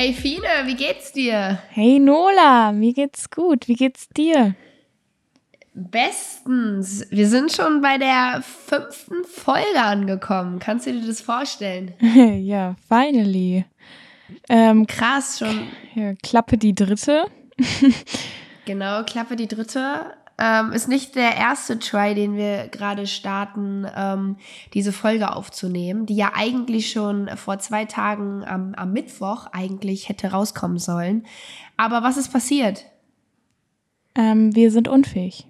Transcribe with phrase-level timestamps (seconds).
[0.00, 1.58] Hey Fine, wie geht's dir?
[1.68, 3.68] Hey Nola, mir geht's gut.
[3.68, 4.54] Wie geht's dir?
[5.74, 7.06] Bestens.
[7.10, 10.58] Wir sind schon bei der fünften Folge angekommen.
[10.58, 11.92] Kannst du dir das vorstellen?
[12.00, 13.66] ja, finally.
[14.48, 15.68] Ähm, Krass, schon.
[15.94, 17.26] Ja, Klappe die dritte.
[18.64, 20.14] genau, Klappe die dritte.
[20.42, 24.36] Ähm, ist nicht der erste Try, den wir gerade starten, ähm,
[24.72, 30.30] diese Folge aufzunehmen, die ja eigentlich schon vor zwei Tagen am, am Mittwoch eigentlich hätte
[30.30, 31.26] rauskommen sollen.
[31.76, 32.86] Aber was ist passiert?
[34.14, 35.46] Ähm, wir sind unfähig.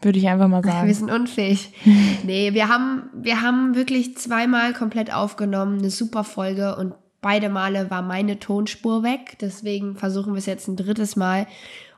[0.00, 0.86] Würde ich einfach mal sagen.
[0.86, 1.70] Wir sind unfähig.
[2.22, 7.90] nee, wir haben, wir haben wirklich zweimal komplett aufgenommen, eine super Folge und beide Male
[7.90, 9.36] war meine Tonspur weg.
[9.42, 11.46] Deswegen versuchen wir es jetzt ein drittes Mal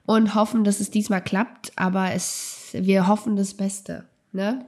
[0.06, 1.72] und hoffen, dass es diesmal klappt.
[1.76, 4.04] Aber es, wir hoffen das Beste.
[4.32, 4.64] Ne?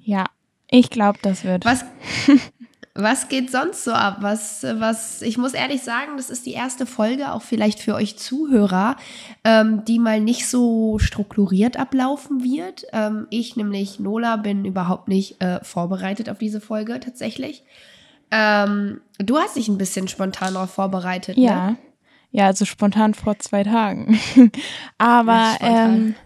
[0.00, 0.26] Ja,
[0.70, 1.64] ich glaube, das wird.
[1.64, 1.84] Was,
[2.94, 4.18] was geht sonst so ab?
[4.20, 8.16] Was, was, ich muss ehrlich sagen, das ist die erste Folge, auch vielleicht für euch
[8.16, 8.96] Zuhörer,
[9.44, 12.86] ähm, die mal nicht so strukturiert ablaufen wird.
[12.92, 17.62] Ähm, ich, nämlich Nola, bin überhaupt nicht äh, vorbereitet auf diese Folge tatsächlich.
[18.30, 21.70] Ähm, du hast dich ein bisschen spontan darauf vorbereitet, ja.
[21.70, 21.76] ne?
[22.36, 24.18] Ja, also spontan vor zwei Tagen.
[24.98, 26.16] Aber ähm,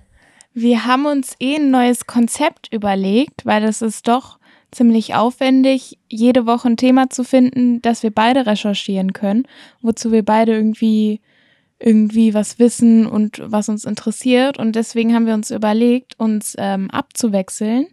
[0.54, 4.38] wir haben uns eh ein neues Konzept überlegt, weil es ist doch
[4.70, 9.46] ziemlich aufwendig, jede Woche ein Thema zu finden, das wir beide recherchieren können,
[9.82, 11.20] wozu wir beide irgendwie
[11.78, 14.58] irgendwie was wissen und was uns interessiert.
[14.58, 17.86] Und deswegen haben wir uns überlegt, uns ähm, abzuwechseln.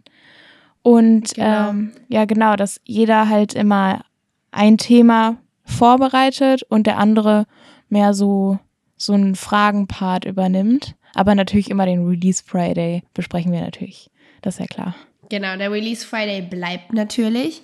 [0.80, 1.68] Und genau.
[1.68, 4.06] Ähm, ja, genau, dass jeder halt immer
[4.52, 7.44] ein Thema vorbereitet und der andere
[7.88, 8.58] mehr so,
[8.96, 10.94] so einen Fragenpart übernimmt.
[11.14, 14.10] Aber natürlich immer den Release Friday besprechen wir natürlich.
[14.42, 14.94] Das ist ja klar.
[15.28, 17.62] Genau, der Release Friday bleibt natürlich.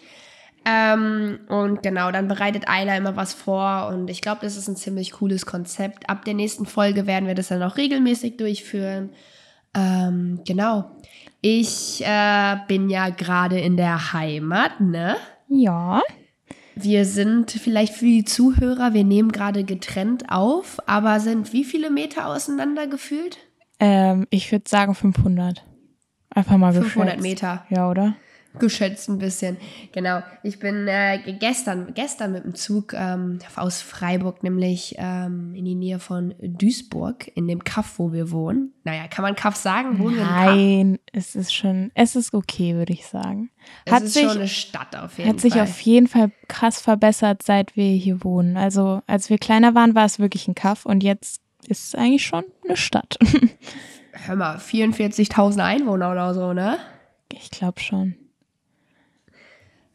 [0.64, 4.76] Ähm, und genau, dann bereitet Ayla immer was vor und ich glaube, das ist ein
[4.76, 6.08] ziemlich cooles Konzept.
[6.08, 9.10] Ab der nächsten Folge werden wir das dann auch regelmäßig durchführen.
[9.74, 10.90] Ähm, genau.
[11.40, 15.16] Ich äh, bin ja gerade in der Heimat, ne?
[15.48, 16.00] Ja.
[16.74, 21.90] Wir sind vielleicht für die Zuhörer, wir nehmen gerade getrennt auf, aber sind wie viele
[21.90, 23.38] Meter auseinander gefühlt?
[23.78, 25.64] Ähm, ich würde sagen 500.
[26.30, 27.22] Einfach mal 500 geschätzt.
[27.22, 27.66] Meter.
[27.68, 28.14] Ja, oder?
[28.58, 29.56] Geschätzt ein bisschen.
[29.92, 30.22] Genau.
[30.42, 35.74] Ich bin äh, gestern, gestern mit dem Zug ähm, aus Freiburg, nämlich ähm, in die
[35.74, 38.72] Nähe von Duisburg, in dem Kaff, wo wir wohnen.
[38.84, 39.98] Naja, kann man Kaff sagen?
[39.98, 43.50] Wohnen Nein, es ist schon, es ist okay, würde ich sagen.
[43.84, 45.34] Es hat ist sich, schon eine Stadt auf jeden Fall.
[45.34, 48.56] Hat sich auf jeden Fall krass verbessert, seit wir hier wohnen.
[48.56, 52.26] Also als wir kleiner waren, war es wirklich ein Kaff und jetzt ist es eigentlich
[52.26, 53.18] schon eine Stadt.
[54.12, 56.78] Hör mal, 44.000 Einwohner oder so, ne?
[57.32, 58.14] Ich glaube schon.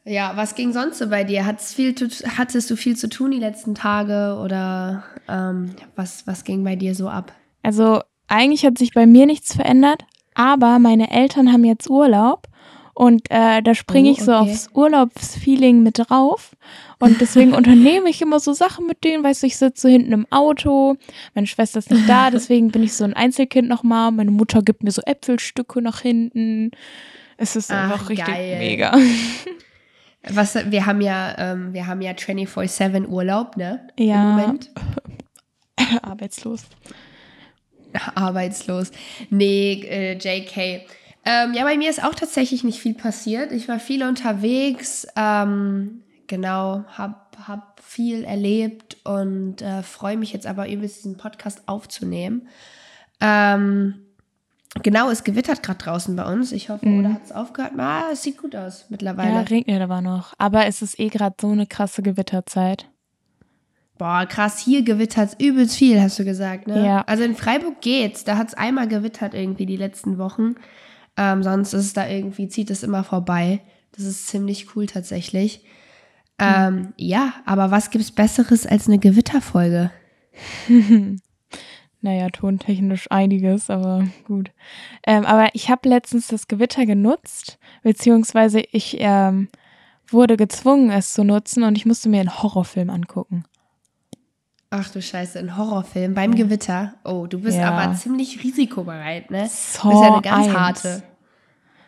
[0.08, 1.44] Ja, was ging sonst so bei dir?
[1.44, 1.94] Hattest, viel,
[2.38, 6.94] hattest du viel zu tun die letzten Tage oder ähm, was, was ging bei dir
[6.94, 7.32] so ab?
[7.62, 10.04] Also eigentlich hat sich bei mir nichts verändert,
[10.34, 12.46] aber meine Eltern haben jetzt Urlaub
[12.94, 14.50] und äh, da springe oh, ich so okay.
[14.50, 16.56] aufs Urlaubsfeeling mit drauf.
[16.98, 19.22] Und deswegen unternehme ich immer so Sachen mit denen.
[19.22, 20.96] Weißt du, ich sitze so hinten im Auto.
[21.34, 24.10] Meine Schwester ist nicht da, deswegen bin ich so ein Einzelkind nochmal.
[24.10, 26.70] Meine Mutter gibt mir so Äpfelstücke nach hinten.
[27.36, 28.58] Es ist Ach, einfach richtig geil.
[28.58, 28.96] mega.
[30.22, 33.88] Was, wir haben ja, ähm, wir haben ja 24-7 Urlaub, ne?
[33.98, 34.22] Ja.
[34.22, 34.70] Im Moment.
[36.02, 36.64] Arbeitslos.
[38.14, 38.90] Arbeitslos.
[39.30, 40.86] Nee, äh, JK.
[41.24, 43.52] Ähm, ja, bei mir ist auch tatsächlich nicht viel passiert.
[43.52, 50.46] Ich war viel unterwegs, ähm, genau, hab, hab viel erlebt und äh, freue mich jetzt
[50.46, 52.48] aber übelst, diesen Podcast aufzunehmen.
[53.20, 54.07] Ähm,
[54.82, 56.52] Genau, es gewittert gerade draußen bei uns.
[56.52, 57.00] Ich hoffe, mhm.
[57.00, 57.72] oder hat es aufgehört?
[57.78, 59.34] Ah, es sieht gut aus mittlerweile.
[59.34, 60.34] Ja, regnet aber noch.
[60.38, 62.88] Aber es ist eh gerade so eine krasse Gewitterzeit.
[63.98, 66.84] Boah, krass, hier gewittert es übelst viel, hast du gesagt, ne?
[66.84, 67.02] Ja.
[67.02, 68.22] Also in Freiburg geht's.
[68.22, 70.54] Da hat es einmal gewittert irgendwie die letzten Wochen.
[71.16, 73.60] Ähm, sonst ist es da irgendwie, zieht es immer vorbei.
[73.92, 75.64] Das ist ziemlich cool tatsächlich.
[76.38, 76.92] Ähm, mhm.
[76.96, 79.90] Ja, aber was gibt's Besseres als eine Gewitterfolge?
[82.00, 84.52] Naja, tontechnisch einiges, aber gut.
[85.04, 89.48] Ähm, aber ich habe letztens das Gewitter genutzt, beziehungsweise ich ähm,
[90.08, 93.44] wurde gezwungen, es zu nutzen und ich musste mir einen Horrorfilm angucken.
[94.70, 96.34] Ach du Scheiße, ein Horrorfilm beim.
[96.34, 96.94] Gewitter.
[97.04, 97.70] Oh, du bist ja.
[97.70, 99.48] aber ziemlich risikobereit, ne?
[99.48, 100.56] Saw du bist ja eine ganz 1.
[100.56, 101.02] harte.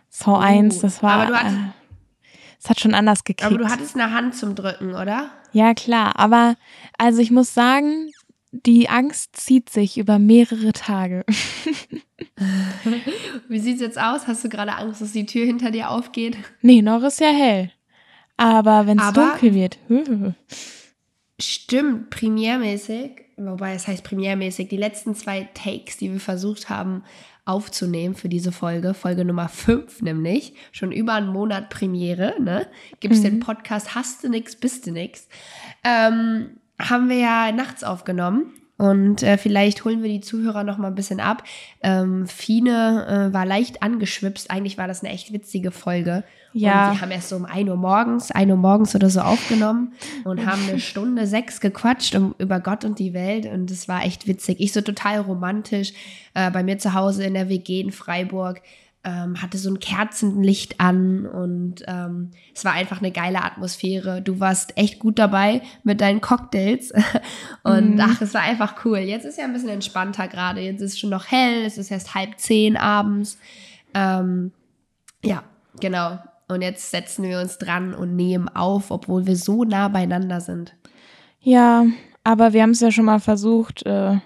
[0.08, 0.36] Saw oh.
[0.36, 1.12] 1, das war.
[1.12, 3.44] Aber du hattest, äh, es hat schon anders gekickt.
[3.44, 5.30] Aber du hattest eine Hand zum Drücken, oder?
[5.52, 6.18] Ja, klar.
[6.18, 6.56] Aber
[6.96, 8.10] also ich muss sagen,
[8.52, 11.24] die Angst zieht sich über mehrere Tage.
[13.48, 14.26] Wie sieht es jetzt aus?
[14.26, 16.36] Hast du gerade Angst, dass die Tür hinter dir aufgeht?
[16.62, 17.70] Nee, noch ist ja hell.
[18.36, 19.78] Aber wenn es dunkel wird.
[21.40, 27.04] Stimmt, primärmäßig, wobei es heißt primärmäßig, die letzten zwei Takes, die wir versucht haben
[27.44, 32.66] aufzunehmen für diese Folge, Folge Nummer 5 nämlich, schon über einen Monat Premiere, ne?
[33.00, 33.24] Gibt es mhm.
[33.24, 35.28] den Podcast Hast du nix, bist du nix,
[35.82, 36.58] ähm,
[36.88, 40.94] haben wir ja nachts aufgenommen und äh, vielleicht holen wir die Zuhörer noch mal ein
[40.94, 41.44] bisschen ab.
[41.82, 44.50] Ähm, Fine äh, war leicht angeschwipst.
[44.50, 46.24] Eigentlich war das eine echt witzige Folge.
[46.54, 46.88] Ja.
[46.88, 49.92] Und wir haben erst so um 1 Uhr morgens, 1 Uhr morgens oder so aufgenommen
[50.24, 53.44] und haben eine Stunde sechs gequatscht um, über Gott und die Welt.
[53.44, 54.60] Und es war echt witzig.
[54.60, 55.92] Ich so total romantisch
[56.32, 58.62] äh, bei mir zu Hause in der WG in Freiburg
[59.02, 64.20] ähm, hatte so ein Kerzenlicht an und ähm, es war einfach eine geile Atmosphäre.
[64.20, 66.92] Du warst echt gut dabei mit deinen Cocktails
[67.62, 68.00] und mhm.
[68.00, 68.98] ach, es war einfach cool.
[68.98, 70.60] Jetzt ist ja ein bisschen entspannter gerade.
[70.60, 73.38] Jetzt ist schon noch hell, es ist erst halb zehn abends.
[73.94, 74.52] Ähm,
[75.24, 75.44] ja,
[75.80, 76.18] genau.
[76.48, 80.74] Und jetzt setzen wir uns dran und nehmen auf, obwohl wir so nah beieinander sind.
[81.40, 81.86] Ja,
[82.22, 83.86] aber wir haben es ja schon mal versucht.
[83.86, 84.18] Äh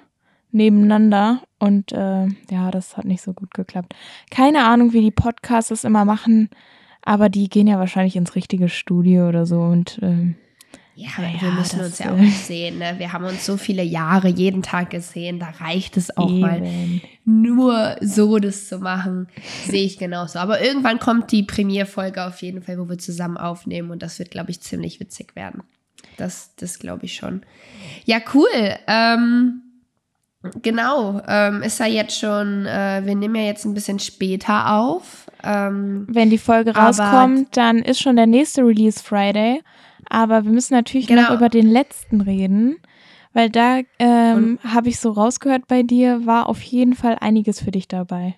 [0.54, 3.94] nebeneinander und äh, ja, das hat nicht so gut geklappt.
[4.30, 6.48] Keine Ahnung, wie die Podcasts das immer machen,
[7.02, 10.34] aber die gehen ja wahrscheinlich ins richtige Studio oder so und äh,
[10.96, 12.78] ja, ja, wir müssen uns ja auch nicht sehen.
[12.78, 12.94] Ne?
[12.98, 15.40] Wir haben uns so viele Jahre jeden Tag gesehen.
[15.40, 16.40] Da reicht es auch eben.
[16.40, 16.62] mal
[17.24, 19.26] nur so das zu machen.
[19.66, 20.38] Sehe ich genauso.
[20.38, 23.90] Aber irgendwann kommt die Premierfolge auf jeden Fall, wo wir zusammen aufnehmen.
[23.90, 25.64] Und das wird, glaube ich, ziemlich witzig werden.
[26.16, 27.42] Das, das glaube ich schon.
[28.04, 28.46] Ja, cool.
[28.86, 29.62] Ähm,
[30.62, 35.30] Genau, ähm, ist ja jetzt schon, äh, wir nehmen ja jetzt ein bisschen später auf.
[35.42, 39.62] Ähm, Wenn die Folge rauskommt, dann ist schon der nächste Release Friday.
[40.10, 41.22] Aber wir müssen natürlich genau.
[41.22, 42.76] noch über den letzten reden,
[43.32, 47.70] weil da ähm, habe ich so rausgehört bei dir, war auf jeden Fall einiges für
[47.70, 48.36] dich dabei.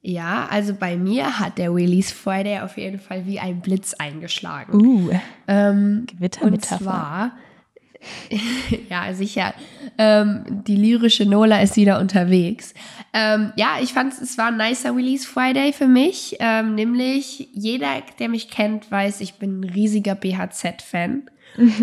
[0.00, 4.80] Ja, also bei mir hat der Release Friday auf jeden Fall wie ein Blitz eingeschlagen.
[4.80, 5.10] Uh,
[5.48, 6.06] ähm,
[6.40, 7.32] Und zwar
[8.90, 9.54] ja, sicher.
[9.96, 12.74] Ähm, die lyrische Nola ist wieder unterwegs.
[13.12, 16.36] Ähm, ja, ich fand es war ein nicer Release Friday für mich.
[16.40, 21.30] Ähm, nämlich jeder, der mich kennt, weiß, ich bin ein riesiger BHZ-Fan.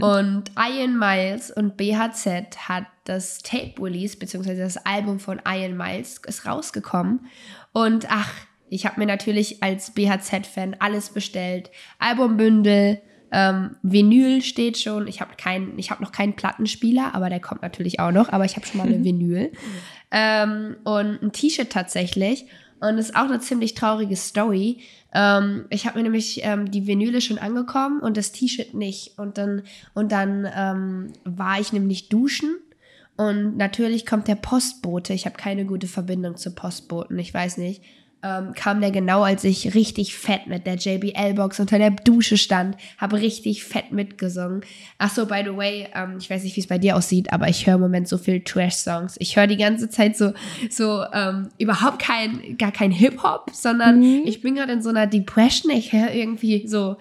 [0.01, 6.21] und Ian Miles und BHZ hat das Tape Release, beziehungsweise das Album von Ian Miles,
[6.25, 7.27] ist rausgekommen.
[7.73, 8.31] Und ach,
[8.69, 11.71] ich habe mir natürlich als BHZ-Fan alles bestellt.
[11.99, 13.01] Albumbündel,
[13.31, 15.07] ähm, Vinyl steht schon.
[15.07, 18.29] Ich habe kein, ich noch keinen Plattenspieler, aber der kommt natürlich auch noch.
[18.29, 19.51] Aber ich habe schon mal eine Vinyl
[20.11, 22.45] ähm, und ein T-Shirt tatsächlich.
[22.79, 24.81] Und es ist auch eine ziemlich traurige Story.
[25.13, 29.17] Ähm, ich habe mir nämlich ähm, die Vinyle schon angekommen und das T-Shirt nicht.
[29.17, 29.63] Und dann,
[29.93, 32.57] und dann ähm, war ich nämlich duschen.
[33.17, 35.13] Und natürlich kommt der Postbote.
[35.13, 37.17] Ich habe keine gute Verbindung zu Postboten.
[37.17, 37.81] Ich weiß nicht
[38.25, 42.75] ähm, kam der genau, als ich richtig fett mit der JBL-Box unter der Dusche stand,
[42.97, 44.61] habe richtig fett mitgesungen.
[44.97, 47.47] Ach so, by the way, ähm, ich weiß nicht, wie es bei dir aussieht, aber
[47.49, 49.17] ich höre im Moment so viel Trash-Songs.
[49.19, 50.33] Ich höre die ganze Zeit so,
[50.71, 54.23] so ähm, überhaupt kein, gar kein Hip-Hop, sondern mhm.
[54.25, 55.71] ich bin gerade in so einer Depression.
[55.71, 56.97] Ich höre irgendwie so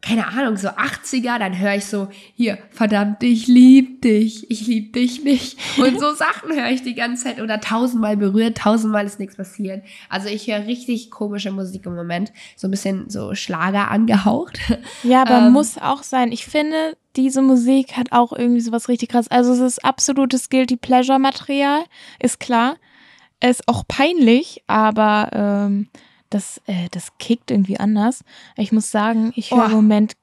[0.00, 4.92] keine Ahnung, so 80er, dann höre ich so, hier, verdammt, ich lieb dich, ich lieb
[4.92, 5.58] dich nicht.
[5.78, 9.82] Und so Sachen höre ich die ganze Zeit oder tausendmal berührt, tausendmal ist nichts passiert.
[10.08, 14.58] Also ich höre richtig komische Musik im Moment, so ein bisschen so Schlager angehaucht.
[15.02, 16.30] Ja, aber ähm, muss auch sein.
[16.32, 19.28] Ich finde, diese Musik hat auch irgendwie sowas richtig krass.
[19.28, 21.84] Also es ist absolutes Guilty Pleasure Material,
[22.20, 22.76] ist klar.
[23.40, 25.88] Es ist auch peinlich, aber ähm,
[26.30, 28.24] das, äh, das kickt irgendwie anders.
[28.56, 29.66] Ich muss sagen, ich höre oh.
[29.66, 30.14] im Moment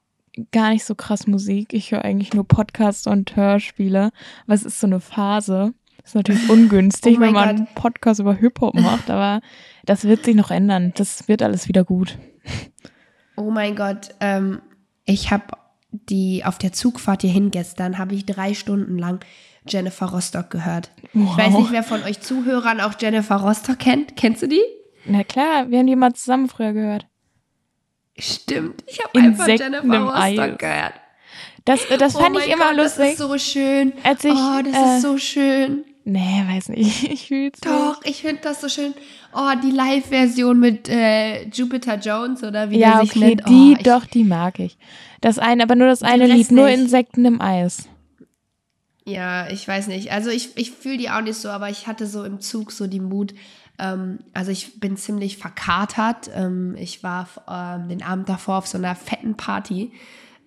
[0.52, 1.72] gar nicht so krass Musik.
[1.72, 4.10] Ich höre eigentlich nur Podcasts und Hörspiele.
[4.44, 5.72] Aber es ist so eine Phase.
[6.04, 9.40] Ist natürlich ungünstig, oh wenn man einen Podcast über Hip-Hop macht, aber
[9.84, 10.92] das wird sich noch ändern.
[10.96, 12.18] Das wird alles wieder gut.
[13.36, 14.62] Oh mein Gott, ähm,
[15.04, 15.44] ich habe
[15.90, 19.24] die auf der Zugfahrt hierhin gestern, habe ich drei Stunden lang
[19.66, 20.90] Jennifer Rostock gehört.
[21.12, 21.30] Wow.
[21.32, 24.16] Ich weiß nicht, wer von euch Zuhörern auch Jennifer Rostock kennt.
[24.16, 24.62] Kennst du die?
[25.08, 27.06] Na klar, wir haben die mal zusammen früher gehört.
[28.18, 30.94] Stimmt, ich habe einfach Jennifer Rostock gehört.
[31.64, 33.04] Das, das oh fand ich immer Gott, lustig.
[33.04, 33.92] Das ist so schön.
[34.04, 35.84] Als ich, oh, das äh, ist so schön.
[36.04, 37.02] Nee, weiß nicht.
[37.12, 38.94] Ich fühl's Doch, ich finde das so schön.
[39.34, 43.42] Oh, die Live-Version mit äh, Jupiter Jones oder wie ja, der sich okay, nennt.
[43.44, 44.78] Oh, die, doch, die mag ich.
[45.20, 47.88] Das eine, aber nur das eine Lied, nur Insekten im Eis.
[49.04, 50.12] Ja, ich weiß nicht.
[50.12, 52.86] Also ich, ich fühle die auch nicht so, aber ich hatte so im Zug so
[52.86, 53.34] die Mut,
[53.78, 56.30] ähm, also ich bin ziemlich verkatert.
[56.34, 59.92] Ähm, ich war ähm, den Abend davor auf so einer fetten Party.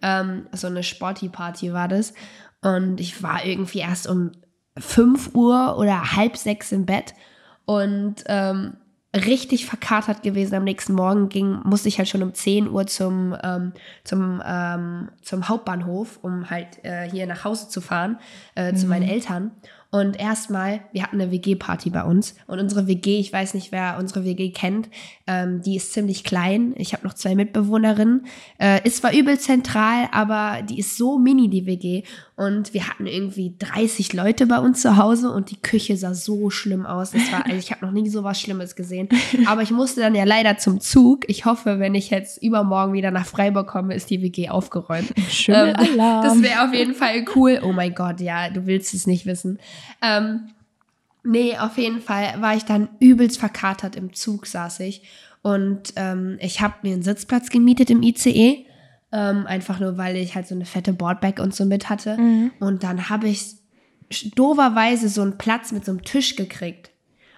[0.02, 2.14] Ähm, so eine Sporty-Party war das.
[2.62, 4.32] Und ich war irgendwie erst um
[4.78, 7.14] 5 Uhr oder halb sechs im Bett.
[7.66, 8.78] Und ähm,
[9.16, 10.56] richtig verkatert gewesen.
[10.56, 15.10] Am nächsten Morgen ging, musste ich halt schon um 10 Uhr zum, ähm, zum, ähm,
[15.22, 18.20] zum Hauptbahnhof, um halt äh, hier nach Hause zu fahren,
[18.56, 18.78] äh, mhm.
[18.78, 19.52] zu meinen Eltern.
[19.92, 22.36] Und erstmal, wir hatten eine WG-Party bei uns.
[22.46, 24.88] Und unsere WG, ich weiß nicht, wer unsere WG kennt,
[25.26, 26.76] ähm, die ist ziemlich klein.
[26.78, 28.28] Ich habe noch zwei Mitbewohnerinnen.
[28.60, 32.04] Äh, ist zwar übel zentral, aber die ist so mini, die WG.
[32.36, 36.52] Und wir hatten irgendwie 30 Leute bei uns zu Hause und die Küche sah so
[36.52, 37.12] schlimm aus.
[37.12, 39.10] Das war, also ich habe noch nie so was Schlimmes gesehen.
[39.48, 41.28] Aber ich musste dann ja leider zum Zug.
[41.28, 45.12] Ich hoffe, wenn ich jetzt übermorgen wieder nach Freiburg komme, ist die WG aufgeräumt.
[45.30, 45.56] Schön.
[45.56, 47.60] Ähm, das wäre auf jeden Fall cool.
[47.64, 49.60] Oh mein Gott, ja, du willst es nicht wissen.
[50.02, 50.50] Ähm,
[51.24, 55.04] nee, auf jeden Fall war ich dann übelst verkatert im Zug, saß ich.
[55.42, 58.66] Und ähm, ich habe mir einen Sitzplatz gemietet im ICE
[59.12, 62.18] ähm, einfach nur, weil ich halt so eine fette Boardbag und so mit hatte.
[62.18, 62.52] Mhm.
[62.60, 63.56] Und dann habe ich
[64.36, 66.92] doverweise so einen Platz mit so einem Tisch gekriegt.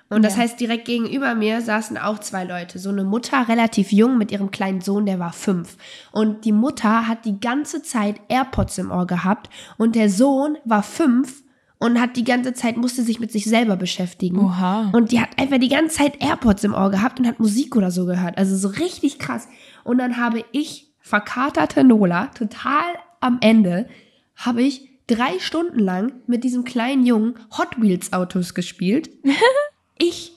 [0.10, 0.42] Und das ja.
[0.42, 2.80] heißt, direkt gegenüber mir saßen auch zwei Leute.
[2.80, 5.78] So eine Mutter, relativ jung, mit ihrem kleinen Sohn, der war fünf.
[6.12, 10.84] Und die Mutter hat die ganze Zeit AirPods im Ohr gehabt und der Sohn war
[10.84, 11.44] fünf
[11.82, 14.38] und hat die ganze Zeit, musste sich mit sich selber beschäftigen.
[14.38, 14.92] Oha.
[14.94, 17.90] Und die hat einfach die ganze Zeit AirPods im Ohr gehabt und hat Musik oder
[17.90, 18.38] so gehört.
[18.38, 19.48] Also so richtig krass.
[19.84, 22.84] Und dann habe ich verkaterte Nola, total
[23.20, 23.90] am Ende,
[24.36, 29.10] habe ich drei Stunden lang mit diesem kleinen Jungen Hot Wheels Autos gespielt.
[29.98, 30.34] ich.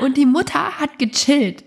[0.00, 1.64] Und die Mutter hat gechillt.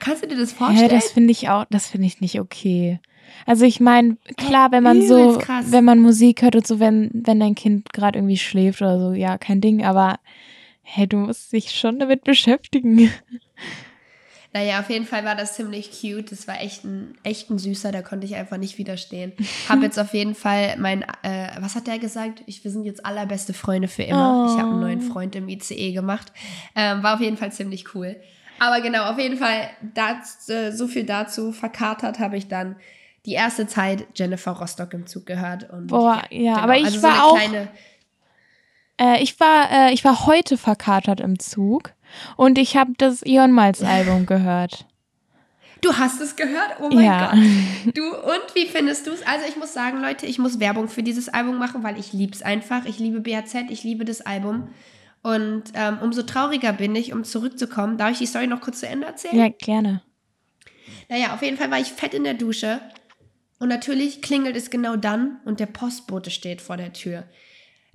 [0.00, 0.90] Kannst du dir das vorstellen?
[0.90, 3.00] Ja, das finde ich auch, das finde ich nicht okay.
[3.46, 5.66] Also ich meine, klar, wenn man so, krass.
[5.70, 9.12] wenn man Musik hört und so, wenn, wenn dein Kind gerade irgendwie schläft oder so,
[9.12, 10.18] ja, kein Ding, aber
[10.82, 13.10] hey, du musst dich schon damit beschäftigen.
[14.52, 16.32] Naja, auf jeden Fall war das ziemlich cute.
[16.32, 19.32] Das war echt ein, echt ein Süßer, da konnte ich einfach nicht widerstehen.
[19.68, 22.42] Hab jetzt auf jeden Fall mein, äh, was hat der gesagt?
[22.46, 24.48] Ich, wir sind jetzt allerbeste Freunde für immer.
[24.48, 24.52] Oh.
[24.52, 25.12] Ich habe einen neuen oh.
[25.12, 26.32] Freund im ICE gemacht.
[26.74, 28.16] Ähm, war auf jeden Fall ziemlich cool.
[28.58, 31.52] Aber genau, auf jeden Fall, das, äh, so viel dazu.
[31.52, 32.74] Verkatert habe ich dann
[33.26, 35.68] die erste Zeit Jennifer Rostock im Zug gehört.
[35.70, 37.38] Und, Boah, ja, genau, aber ich also war so auch.
[39.00, 41.92] Äh, ich war, äh, ich war heute verkatert im Zug.
[42.36, 44.86] Und ich habe das Ion Miles Album gehört.
[45.80, 46.76] Du hast es gehört?
[46.80, 47.30] Oh mein ja.
[47.30, 47.96] Gott.
[47.96, 49.26] Du, und wie findest du es?
[49.26, 52.32] Also ich muss sagen, Leute, ich muss Werbung für dieses Album machen, weil ich liebe
[52.32, 52.84] es einfach.
[52.84, 54.68] Ich liebe BHZ, ich liebe das Album.
[55.22, 57.96] Und ähm, umso trauriger bin ich, um zurückzukommen.
[57.96, 59.36] Darf ich die Story noch kurz zu Ende erzählen?
[59.36, 60.02] Ja, gerne.
[61.08, 62.80] Naja, auf jeden Fall war ich fett in der Dusche.
[63.60, 67.24] Und natürlich klingelt es genau dann und der Postbote steht vor der Tür.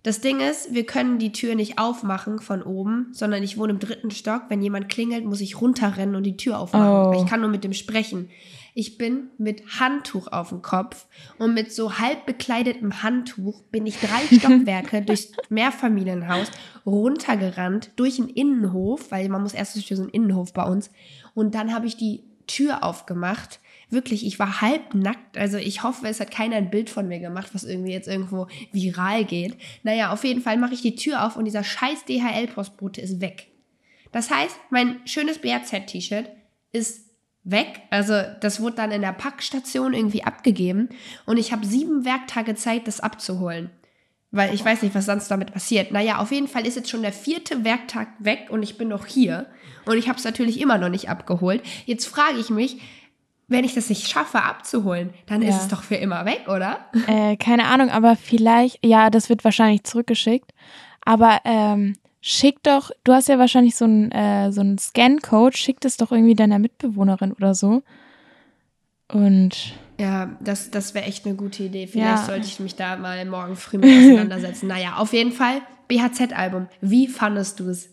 [0.03, 3.79] Das Ding ist, wir können die Tür nicht aufmachen von oben, sondern ich wohne im
[3.79, 4.43] dritten Stock.
[4.49, 7.17] Wenn jemand klingelt, muss ich runterrennen und die Tür aufmachen.
[7.17, 7.19] Oh.
[7.19, 8.29] Ich kann nur mit dem sprechen.
[8.75, 11.07] Ich bin mit Handtuch auf dem Kopf
[11.39, 16.51] und mit so halb bekleidetem Handtuch bin ich drei Stockwerke durchs Mehrfamilienhaus
[16.85, 20.91] runtergerannt, durch einen Innenhof, weil man muss erst durch so einen Innenhof bei uns.
[21.33, 25.37] Und dann habe ich die Tür aufgemacht wirklich, ich war halb nackt.
[25.37, 28.47] Also ich hoffe, es hat keiner ein Bild von mir gemacht, was irgendwie jetzt irgendwo
[28.71, 29.57] viral geht.
[29.83, 33.47] Naja, auf jeden Fall mache ich die Tür auf und dieser scheiß DHL-Postbote ist weg.
[34.11, 36.29] Das heißt, mein schönes BRZ-T-Shirt
[36.71, 37.09] ist
[37.43, 37.81] weg.
[37.89, 40.89] Also das wurde dann in der Packstation irgendwie abgegeben
[41.25, 43.69] und ich habe sieben Werktage Zeit, das abzuholen.
[44.31, 45.91] Weil ich weiß nicht, was sonst damit passiert.
[45.93, 49.05] Naja, auf jeden Fall ist jetzt schon der vierte Werktag weg und ich bin noch
[49.05, 49.47] hier.
[49.85, 51.63] Und ich habe es natürlich immer noch nicht abgeholt.
[51.85, 52.81] Jetzt frage ich mich,
[53.47, 55.49] wenn ich das nicht schaffe abzuholen, dann ja.
[55.49, 56.79] ist es doch für immer weg, oder?
[57.07, 60.51] Äh, keine Ahnung, aber vielleicht, ja, das wird wahrscheinlich zurückgeschickt.
[61.05, 65.97] Aber ähm, schick doch, du hast ja wahrscheinlich so einen äh, so Scan-Code, schick das
[65.97, 67.83] doch irgendwie deiner Mitbewohnerin oder so.
[69.11, 69.73] Und.
[69.99, 71.87] Ja, das, das wäre echt eine gute Idee.
[71.87, 72.25] Vielleicht ja.
[72.25, 74.67] sollte ich mich da mal morgen früh mit auseinandersetzen.
[74.67, 76.67] naja, auf jeden Fall, BHZ-Album.
[76.81, 77.91] Wie fandest du es?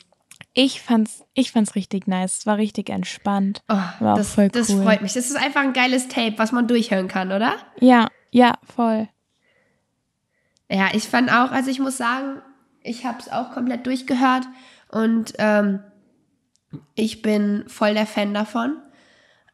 [0.55, 2.39] Ich fand's, ich fand's richtig nice.
[2.39, 3.63] Es war richtig entspannt.
[3.69, 4.51] Oh, war das, voll cool.
[4.51, 5.15] das freut mich.
[5.15, 7.55] Das ist einfach ein geiles Tape, was man durchhören kann, oder?
[7.81, 9.09] Ja, ja, voll.
[10.71, 12.41] Ja, ich fand auch, also ich muss sagen,
[12.83, 14.45] ich habe es auch komplett durchgehört
[14.91, 15.81] und ähm,
[16.95, 18.77] ich bin voll der Fan davon.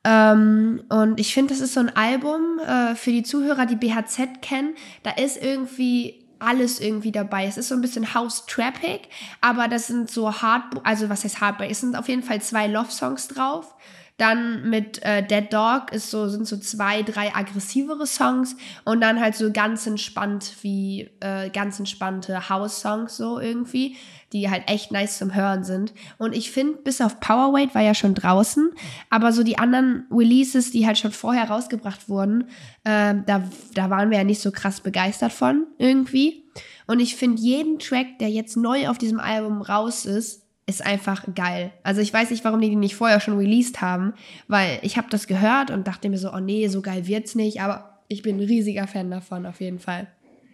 [0.05, 4.41] Ähm, und ich finde, das ist so ein Album äh, für die Zuhörer, die BHZ
[4.43, 4.75] kennen.
[5.03, 7.47] Da ist irgendwie alles irgendwie dabei.
[7.47, 9.09] Es ist so ein bisschen House-Trappig,
[9.41, 11.71] aber das sind so Hard, also was heißt Hardbreak?
[11.71, 13.75] Es sind auf jeden Fall zwei Love-Songs drauf.
[14.19, 19.21] Dann mit äh, Dead Dog ist so, sind so zwei, drei aggressivere Songs und dann
[19.21, 23.97] halt so ganz entspannt wie äh, ganz entspannte House-Songs so irgendwie,
[24.33, 25.95] die halt echt nice zum Hören sind.
[26.19, 28.71] Und ich finde, bis auf Powerweight war ja schon draußen,
[29.09, 32.49] aber so die anderen Releases, die halt schon vorher rausgebracht wurden,
[32.83, 33.45] äh, da,
[33.75, 36.45] da waren wir ja nicht so krass begeistert von irgendwie.
[36.89, 41.25] Und ich finde jeden Track, der jetzt neu auf diesem Album raus ist, ist einfach
[41.35, 41.73] geil.
[41.83, 44.13] Also ich weiß nicht, warum die die nicht vorher schon released haben,
[44.49, 47.63] weil ich habe das gehört und dachte mir so, oh nee, so geil wird's nicht,
[47.63, 50.09] aber ich bin ein riesiger Fan davon auf jeden Fall.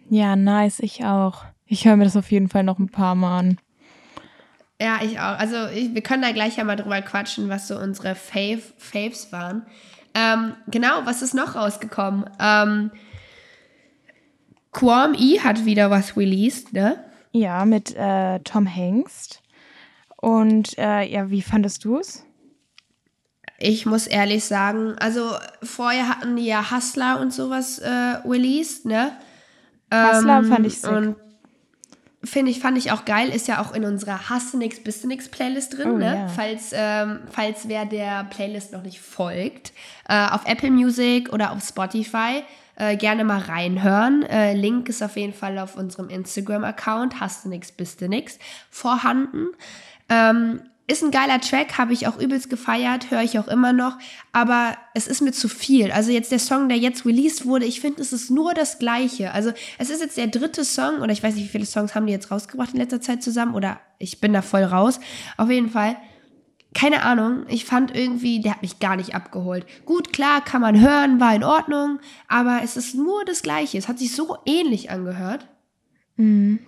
[0.09, 1.43] Ja, nice, ich auch.
[1.65, 3.57] Ich höre mir das auf jeden Fall noch ein paar Mal an.
[4.81, 5.37] Ja, ich auch.
[5.37, 9.33] Also ich, wir können da gleich ja mal drüber quatschen, was so unsere Fave, Faves
[9.33, 9.65] waren.
[10.13, 12.29] Ähm, genau, was ist noch rausgekommen?
[12.39, 12.91] Ähm,
[14.71, 17.03] Quam E hat wieder was released, ne?
[17.31, 19.41] Ja, mit äh, Tom Hengst.
[20.17, 22.23] Und äh, ja, wie fandest du es?
[23.57, 25.31] Ich muss ehrlich sagen, also
[25.63, 27.89] vorher hatten die ja Hustler und sowas äh,
[28.25, 29.13] released, ne?
[29.93, 30.91] Hustler ähm, fand ich sick.
[30.91, 31.15] Und
[32.23, 35.07] finde ich, fand ich auch geil, ist ja auch in unserer Hasse nix, bist du
[35.07, 36.15] nix Playlist drin, oh, ne?
[36.15, 36.27] Ja.
[36.27, 39.71] Falls, ähm, falls wer der Playlist noch nicht folgt.
[40.09, 42.43] Äh, auf Apple Music oder auf Spotify
[42.75, 44.23] äh, gerne mal reinhören.
[44.23, 48.37] Äh, Link ist auf jeden Fall auf unserem Instagram-Account, hast du nix, bist du nix,
[48.69, 49.47] vorhanden.
[50.09, 53.97] Ähm, ist ein geiler Track, habe ich auch übelst gefeiert, höre ich auch immer noch,
[54.33, 55.91] aber es ist mir zu viel.
[55.91, 59.31] Also jetzt der Song, der jetzt released wurde, ich finde, es ist nur das Gleiche.
[59.31, 62.05] Also es ist jetzt der dritte Song, oder ich weiß nicht, wie viele Songs haben
[62.05, 64.99] die jetzt rausgebracht in letzter Zeit zusammen, oder ich bin da voll raus.
[65.37, 65.97] Auf jeden Fall,
[66.75, 69.65] keine Ahnung, ich fand irgendwie, der hat mich gar nicht abgeholt.
[69.85, 73.79] Gut, klar, kann man hören, war in Ordnung, aber es ist nur das Gleiche.
[73.79, 75.47] Es hat sich so ähnlich angehört.
[76.15, 76.59] Mhm.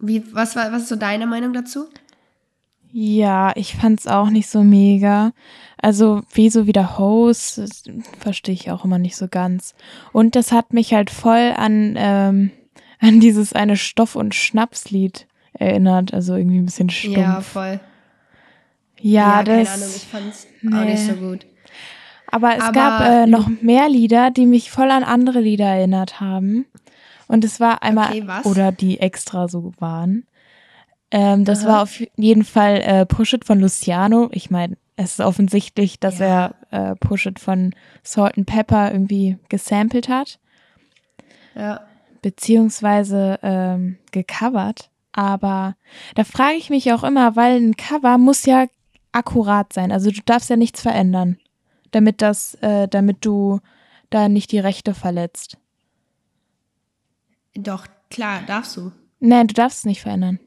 [0.00, 1.86] Wie, was, war, was ist so deine Meinung dazu?
[2.92, 5.32] Ja, ich fand's auch nicht so mega.
[5.76, 7.60] Also, wie so wieder Host,
[8.18, 9.74] verstehe ich auch immer nicht so ganz.
[10.12, 12.50] Und das hat mich halt voll an, ähm,
[13.00, 16.14] an dieses eine Stoff- und Schnapslied erinnert.
[16.14, 17.16] Also irgendwie ein bisschen stumpf.
[17.16, 17.80] Ja, voll.
[19.00, 19.68] Ja, ja das.
[19.68, 20.76] Keine Ahnung, ich fand's nee.
[20.76, 21.46] auch nicht so gut.
[22.30, 26.20] Aber es Aber, gab äh, noch mehr Lieder, die mich voll an andere Lieder erinnert
[26.20, 26.66] haben.
[27.28, 30.26] Und es war einmal, okay, oder die extra so waren.
[31.10, 31.68] Ähm, das Aha.
[31.68, 34.28] war auf jeden Fall äh, Push It von Luciano.
[34.32, 36.54] Ich meine, es ist offensichtlich, dass ja.
[36.70, 40.38] er äh, Push It von Salt and Pepper irgendwie gesampelt hat.
[41.54, 41.82] Ja.
[42.22, 44.90] Beziehungsweise ähm, gecovert.
[45.12, 45.76] Aber
[46.14, 48.66] da frage ich mich auch immer, weil ein Cover muss ja
[49.12, 49.92] akkurat sein.
[49.92, 51.38] Also du darfst ja nichts verändern,
[51.90, 53.60] damit das, äh, damit du
[54.10, 55.58] da nicht die Rechte verletzt.
[57.58, 58.92] Doch, klar, darfst du.
[59.18, 60.38] Nein, du darfst es nicht verändern.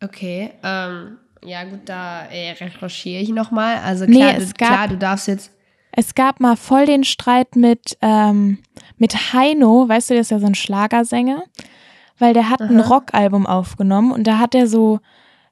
[0.00, 3.78] Okay, ähm, ja gut, da äh, recherchiere ich nochmal.
[3.78, 5.50] Also klar, nee, du, gab, klar, du darfst jetzt.
[5.90, 8.58] Es gab mal voll den Streit mit, ähm,
[8.96, 11.44] mit Heino, weißt du, der ist ja so ein Schlagersänger,
[12.18, 12.70] weil der hat Aha.
[12.70, 15.00] ein Rockalbum aufgenommen und da hat er so,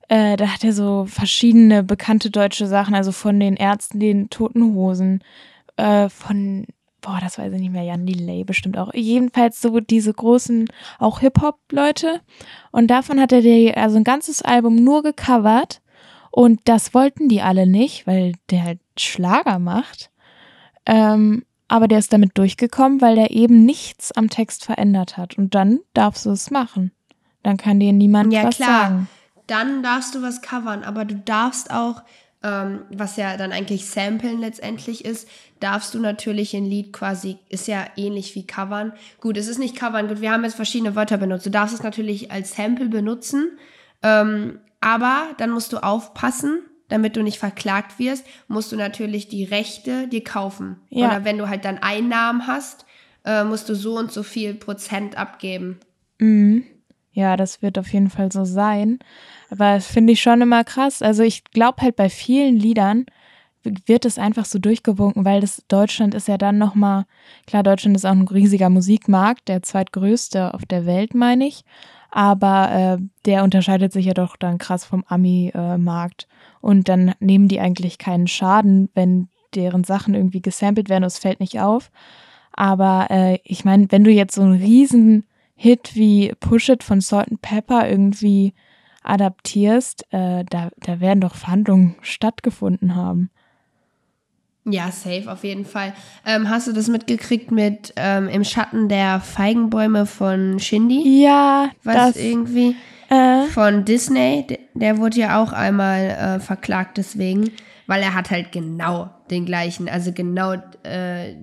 [0.08, 4.74] äh, da hat er so verschiedene bekannte deutsche Sachen, also von den Ärzten, den Toten
[4.74, 5.24] Hosen,
[5.76, 6.66] äh, von
[7.02, 8.94] boah, das weiß ich nicht mehr, Jan Delay bestimmt auch.
[8.94, 12.20] Jedenfalls so diese großen, auch Hip-Hop-Leute.
[12.70, 15.82] Und davon hat er die, also ein ganzes Album nur gecovert.
[16.30, 20.10] Und das wollten die alle nicht, weil der halt Schlager macht.
[20.86, 25.36] Ähm, aber der ist damit durchgekommen, weil der eben nichts am Text verändert hat.
[25.36, 26.92] Und dann darfst du es machen.
[27.42, 28.82] Dann kann dir niemand ja, was klar.
[28.82, 29.08] sagen.
[29.46, 32.02] Dann darfst du was covern, aber du darfst auch
[32.42, 35.28] ähm, was ja dann eigentlich Samplen letztendlich ist,
[35.60, 38.92] darfst du natürlich ein Lied quasi, ist ja ähnlich wie Covern.
[39.20, 41.46] Gut, es ist nicht Covern, gut, wir haben jetzt verschiedene Wörter benutzt.
[41.46, 43.58] Du darfst es natürlich als Sample benutzen,
[44.02, 49.44] ähm, aber dann musst du aufpassen, damit du nicht verklagt wirst, musst du natürlich die
[49.44, 50.76] Rechte dir kaufen.
[50.90, 51.06] Ja.
[51.06, 52.84] Oder wenn du halt dann Einnahmen hast,
[53.24, 55.78] äh, musst du so und so viel Prozent abgeben.
[56.18, 56.64] Mhm.
[57.12, 58.98] Ja, das wird auf jeden Fall so sein.
[59.52, 61.02] Aber das finde ich schon immer krass.
[61.02, 63.04] Also ich glaube halt bei vielen Liedern
[63.62, 67.04] wird es einfach so durchgewunken, weil das Deutschland ist ja dann nochmal,
[67.46, 71.64] klar, Deutschland ist auch ein riesiger Musikmarkt, der zweitgrößte auf der Welt, meine ich.
[72.10, 76.22] Aber äh, der unterscheidet sich ja doch dann krass vom Ami-Markt.
[76.30, 81.18] Äh, und dann nehmen die eigentlich keinen Schaden, wenn deren Sachen irgendwie gesampelt werden es
[81.18, 81.90] fällt nicht auf.
[82.52, 87.02] Aber äh, ich meine, wenn du jetzt so einen riesen Hit wie Push It von
[87.02, 88.54] Salt and Pepper irgendwie
[89.02, 93.30] adaptierst, äh, da, da werden doch Verhandlungen stattgefunden haben.
[94.64, 95.92] Ja, safe auf jeden Fall.
[96.24, 101.22] Ähm, hast du das mitgekriegt mit ähm, Im Schatten der Feigenbäume von Shindy?
[101.22, 102.76] Ja, was das, irgendwie
[103.08, 104.46] äh, von Disney.
[104.48, 107.50] Der, der wurde ja auch einmal äh, verklagt deswegen,
[107.88, 111.34] weil er hat halt genau den gleichen, also genau äh,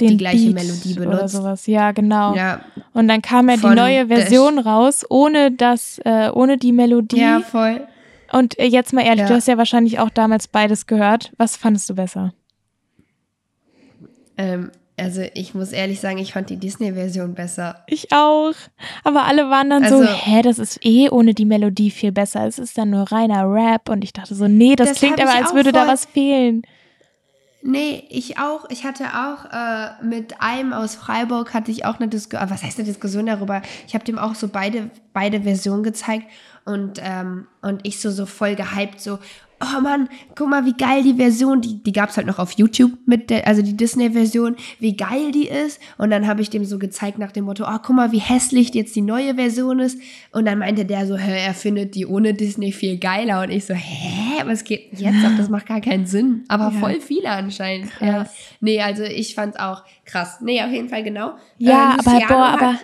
[0.00, 1.18] den die gleiche Beat Melodie benutzt.
[1.18, 1.66] Oder sowas.
[1.66, 2.34] Ja, genau.
[2.34, 2.60] Ja,
[2.92, 7.20] und dann kam ja die neue Version raus, ohne das, äh, ohne die Melodie.
[7.20, 7.86] Ja, voll.
[8.32, 9.28] Und äh, jetzt mal ehrlich, ja.
[9.28, 11.32] du hast ja wahrscheinlich auch damals beides gehört.
[11.36, 12.32] Was fandest du besser?
[14.36, 17.84] Ähm, also ich muss ehrlich sagen, ich fand die Disney-Version besser.
[17.86, 18.54] Ich auch.
[19.02, 22.46] Aber alle waren dann also, so, hä, das ist eh ohne die Melodie viel besser.
[22.46, 23.88] Es ist dann nur reiner Rap.
[23.88, 26.62] Und ich dachte so, nee, das, das klingt aber, als würde da was fehlen.
[27.66, 28.66] Nee, ich auch.
[28.68, 32.78] Ich hatte auch äh, mit einem aus Freiburg hatte ich auch eine Diskussion, was heißt
[32.78, 33.62] eine Diskussion darüber?
[33.88, 36.26] Ich habe dem auch so beide, beide Versionen gezeigt
[36.66, 39.18] und, ähm, und ich so, so voll gehypt, so,
[39.60, 42.52] oh Mann, guck mal, wie geil die Version, die, die gab es halt noch auf
[42.52, 45.80] YouTube mit der, also die Disney-Version, wie geil die ist.
[45.98, 48.74] Und dann habe ich dem so gezeigt nach dem Motto, oh, guck mal, wie hässlich
[48.74, 49.98] jetzt die neue Version ist.
[50.32, 53.42] Und dann meinte der so, hä, er findet die ohne Disney viel geiler.
[53.42, 55.32] Und ich so, hä, was geht jetzt ab?
[55.36, 56.44] Das macht gar keinen Sinn.
[56.48, 56.80] Aber ja.
[56.80, 57.90] voll viele anscheinend.
[57.92, 58.08] Krass.
[58.08, 58.26] Ja.
[58.60, 60.38] Nee, also ich fand's auch krass.
[60.40, 61.34] Nee, auf jeden Fall genau.
[61.58, 62.78] Ja, äh, aber boah, aber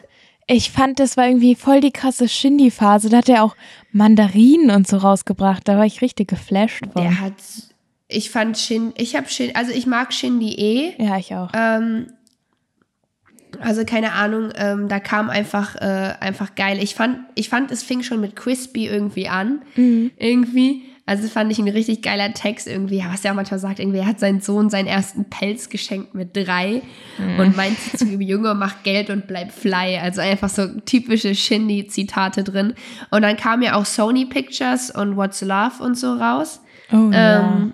[0.46, 3.08] ich fand, das war irgendwie voll die krasse Shindy-Phase.
[3.08, 3.56] Da hat er auch
[3.92, 5.66] Mandarinen und so rausgebracht.
[5.68, 7.02] Da war ich richtig geflasht von.
[7.02, 7.34] Der hat,
[8.08, 10.94] ich fand Shin, ich habe Shin, also ich mag Shindy eh.
[11.02, 11.50] Ja, ich auch.
[11.54, 12.08] Ähm,
[13.60, 16.82] also keine Ahnung, ähm, da kam einfach, äh, einfach geil.
[16.82, 19.62] Ich fand, ich fand, es fing schon mit Crispy irgendwie an.
[19.76, 20.10] Mhm.
[20.16, 20.82] Irgendwie.
[21.10, 24.06] Also fand ich ein richtig geiler Text irgendwie, was er auch manchmal sagt, irgendwie, er
[24.06, 26.82] hat seinen Sohn seinen ersten Pelz geschenkt mit drei
[27.18, 27.40] mhm.
[27.40, 29.98] und meint zu ihm, Junge, mach Geld und bleib fly.
[30.00, 32.74] Also einfach so typische Shindy-Zitate drin.
[33.10, 36.60] Und dann kamen ja auch Sony Pictures und What's Love und so raus.
[36.92, 37.72] Oh, ähm, ja.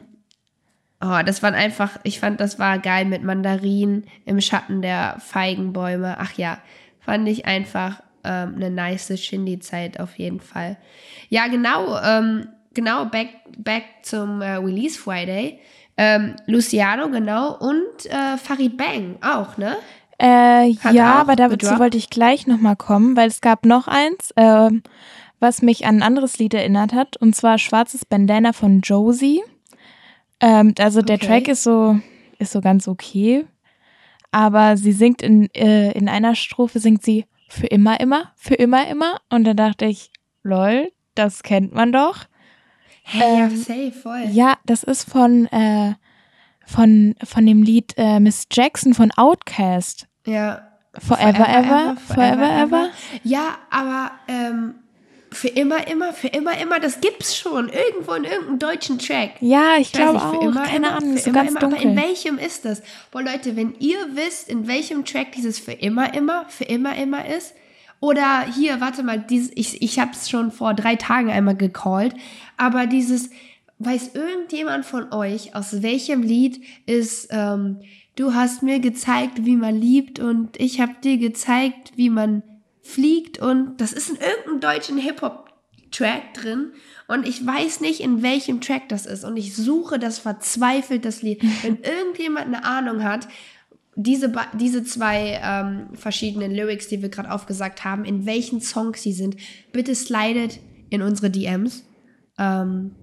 [1.03, 6.17] Oh, das waren einfach, ich fand, das war geil mit Mandarinen im Schatten der Feigenbäume.
[6.19, 6.57] Ach ja,
[7.01, 10.79] fand ich einfach ähm, eine nice Shindy-Zeit auf jeden Fall.
[11.29, 12.01] Ja, genau.
[12.01, 15.59] Ähm, genau, back, back zum äh, Release Friday.
[15.97, 19.77] Ähm, Luciano, genau, und äh, Farid Bang auch, ne?
[20.19, 24.71] Äh, ja, aber dazu wollte ich gleich nochmal kommen, weil es gab noch eins, äh,
[25.41, 29.43] was mich an ein anderes Lied erinnert hat, und zwar Schwarzes Bandana von Josie.
[30.41, 31.27] Ähm, also der okay.
[31.27, 31.99] Track ist so,
[32.39, 33.47] ist so ganz okay,
[34.31, 38.87] aber sie singt in, äh, in einer Strophe, singt sie für immer, immer, für immer,
[38.89, 39.17] immer.
[39.31, 40.11] Und da dachte ich,
[40.43, 42.27] lol, das kennt man doch.
[43.09, 44.25] Hey, ähm, ja, safe, voll.
[44.33, 45.95] Ja, das ist von, äh,
[46.67, 50.09] von, von dem Lied äh, Miss Jackson von Outcast.
[50.27, 50.69] Ja.
[50.99, 52.91] Forever, forever, ever, forever, forever, ever.
[53.23, 54.75] Ja, aber ähm,
[55.31, 57.69] für immer, immer, für immer, immer, das gibt's schon.
[57.69, 59.33] Irgendwo in irgendeinem deutschen Track.
[59.41, 60.43] Ja, ich, ich glaube auch.
[60.43, 61.79] Immer, Keine immer, Ahnung, so immer, ganz immer, dunkel.
[61.79, 62.83] Aber in welchem ist das?
[63.13, 67.25] Boah, Leute, wenn ihr wisst, in welchem Track dieses für immer, immer, für immer, immer
[67.27, 67.55] ist,
[68.01, 72.15] oder hier, warte mal, dieses, ich, ich habe es schon vor drei Tagen einmal gecallt,
[72.57, 73.31] aber dieses,
[73.79, 77.81] weiß irgendjemand von euch, aus welchem Lied ist, ähm,
[78.17, 82.43] du hast mir gezeigt, wie man liebt und ich habe dir gezeigt, wie man
[82.83, 86.73] fliegt und das ist in irgendeinem deutschen Hip-Hop-Track drin
[87.09, 91.23] und ich weiß nicht, in welchem Track das ist und ich suche das verzweifelt, das
[91.23, 91.43] Lied.
[91.63, 93.29] Wenn irgendjemand eine Ahnung hat,
[93.97, 99.13] diese, diese zwei ähm, verschiedenen Lyrics, die wir gerade aufgesagt haben, in welchen Songs sie
[99.13, 99.37] sind,
[99.73, 101.83] bitte slidet in unsere DMs.
[102.39, 102.95] Ähm,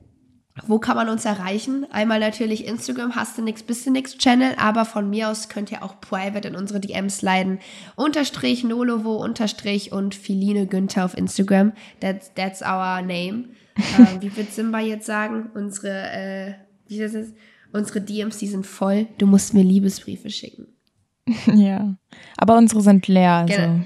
[0.67, 1.88] wo kann man uns erreichen?
[1.89, 5.71] Einmal natürlich Instagram, hast du nix, bist du nix Channel, aber von mir aus könnt
[5.71, 7.58] ihr auch private in unsere DMs leiden.
[7.95, 11.73] Unterstrich Nolovo, Unterstrich und Filine Günther auf Instagram.
[12.01, 13.45] That's, that's our name.
[13.97, 15.49] ähm, wie wird Simba jetzt sagen?
[15.56, 16.53] Unsere, äh,
[16.88, 17.34] wie ist das?
[17.71, 19.08] Unsere DMs, die sind voll.
[19.17, 20.67] Du musst mir Liebesbriefe schicken.
[21.53, 21.95] Ja,
[22.38, 23.79] aber unsere sind leer, also genau.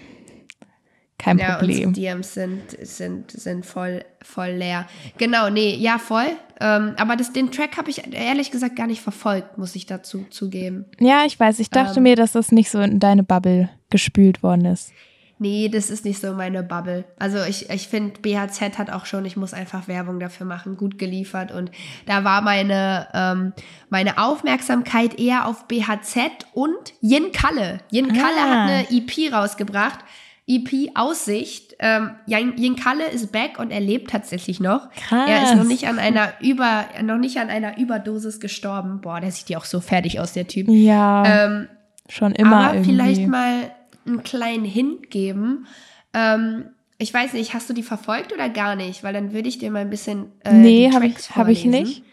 [1.17, 1.89] kein ja, Problem.
[1.89, 4.87] Unsere DMs sind, sind, sind voll, voll leer.
[5.17, 6.27] Genau, nee, ja, voll.
[6.59, 10.25] Ähm, aber das, den Track habe ich ehrlich gesagt gar nicht verfolgt, muss ich dazu
[10.29, 10.85] zugeben.
[10.99, 11.59] Ja, ich weiß.
[11.59, 14.91] Ich dachte ähm, mir, dass das nicht so in deine Bubble gespült worden ist
[15.39, 17.05] nee, das ist nicht so meine Bubble.
[17.19, 20.97] Also ich, ich finde, BHZ hat auch schon, ich muss einfach Werbung dafür machen, gut
[20.97, 21.51] geliefert.
[21.51, 21.71] Und
[22.05, 23.53] da war meine, ähm,
[23.89, 27.79] meine Aufmerksamkeit eher auf BHZ und Yin Kalle.
[27.91, 28.49] Yin Kalle ah.
[28.49, 29.99] hat eine EP rausgebracht.
[30.47, 31.75] EP Aussicht.
[31.79, 34.89] Ähm, Yin Kalle ist back und er lebt tatsächlich noch.
[34.91, 35.29] Krass.
[35.29, 39.01] Er ist noch nicht an einer Über, noch nicht an einer Überdosis gestorben.
[39.01, 40.69] Boah, der sieht ja auch so fertig aus, der Typ.
[40.69, 41.23] Ja.
[41.25, 41.67] Ähm,
[42.07, 42.55] schon immer.
[42.55, 42.91] Aber irgendwie.
[42.91, 43.71] vielleicht mal
[44.07, 45.67] einen kleinen Hint geben.
[46.13, 49.03] Ähm, ich weiß nicht, hast du die verfolgt oder gar nicht?
[49.03, 50.31] Weil dann würde ich dir mal ein bisschen.
[50.43, 52.03] Äh, nee, habe ich, hab ich nicht.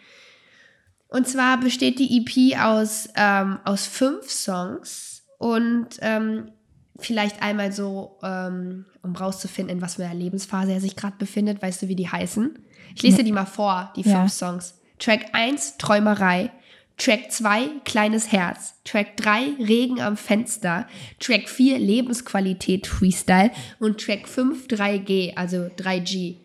[1.07, 6.51] Und zwar besteht die EP aus, ähm, aus fünf Songs und ähm,
[6.97, 11.61] vielleicht einmal so, ähm, um rauszufinden, in was für einer Lebensphase er sich gerade befindet.
[11.61, 12.59] Weißt du, wie die heißen?
[12.95, 14.29] Ich lese die mal vor, die fünf ja.
[14.29, 14.79] Songs.
[14.99, 16.51] Track 1, Träumerei.
[16.97, 20.87] Track 2 Kleines Herz, Track 3 Regen am Fenster,
[21.19, 26.35] Track 4 Lebensqualität Freestyle und Track 5 3G, also 3G.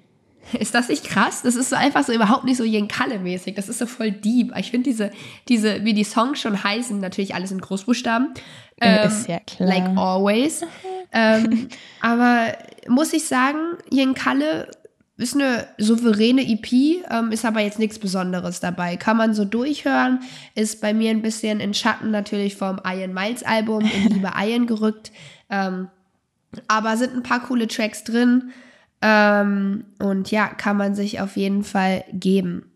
[0.59, 1.43] Ist das nicht krass?
[1.43, 3.55] Das ist so einfach so überhaupt nicht so Jen Kalle-mäßig.
[3.55, 4.53] Das ist so voll deep.
[4.57, 5.11] Ich finde diese,
[5.49, 8.35] diese, wie die Songs schon heißen, natürlich alles in Großbuchstaben.
[8.81, 9.69] Ähm, ist ja klar.
[9.69, 10.63] Like always.
[11.13, 11.69] ähm,
[12.01, 12.57] aber
[12.89, 13.59] muss ich sagen,
[13.91, 14.69] Jen Kalle
[15.21, 16.73] ist eine souveräne EP,
[17.11, 18.97] ähm, ist aber jetzt nichts Besonderes dabei.
[18.97, 20.21] Kann man so durchhören,
[20.55, 24.67] ist bei mir ein bisschen in Schatten natürlich vom Iron Miles Album in Liebe Iron
[24.67, 25.13] gerückt.
[25.49, 25.89] Ähm,
[26.69, 28.51] aber sind ein paar coole Tracks drin.
[29.03, 32.71] Ähm, und ja, kann man sich auf jeden Fall geben.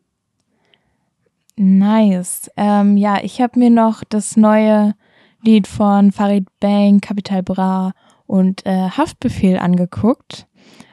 [1.56, 2.50] Nice.
[2.56, 4.94] Ähm, ja, ich habe mir noch das neue
[5.42, 7.92] Lied von Farid Bang, Capital Bra
[8.26, 10.46] und äh, Haftbefehl angeguckt.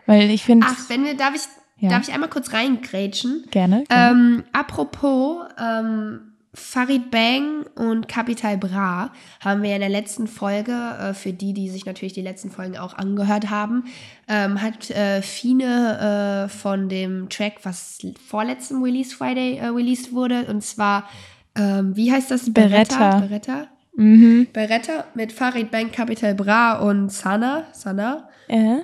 [0.05, 0.67] Weil ich finde.
[0.69, 1.41] Ach, wenn wir, darf ich,
[1.77, 1.89] ja.
[1.89, 3.45] darf ich einmal kurz reingrätschen?
[3.51, 3.83] Gerne.
[3.83, 4.11] gerne.
[4.11, 11.13] Ähm, apropos, ähm, Farid Bang und Capital Bra haben wir in der letzten Folge, äh,
[11.13, 13.85] für die, die sich natürlich die letzten Folgen auch angehört haben,
[14.27, 20.45] ähm, hat äh, Fine äh, von dem Track, was vorletzten Release Friday äh, released wurde,
[20.45, 21.07] und zwar,
[21.55, 22.51] ähm, wie heißt das?
[22.51, 23.19] Beretta.
[23.19, 23.67] Beretta.
[23.95, 24.47] Mhm.
[24.51, 28.79] Beretta mit Farid Bang, Capital Bra und Sana, Sana äh?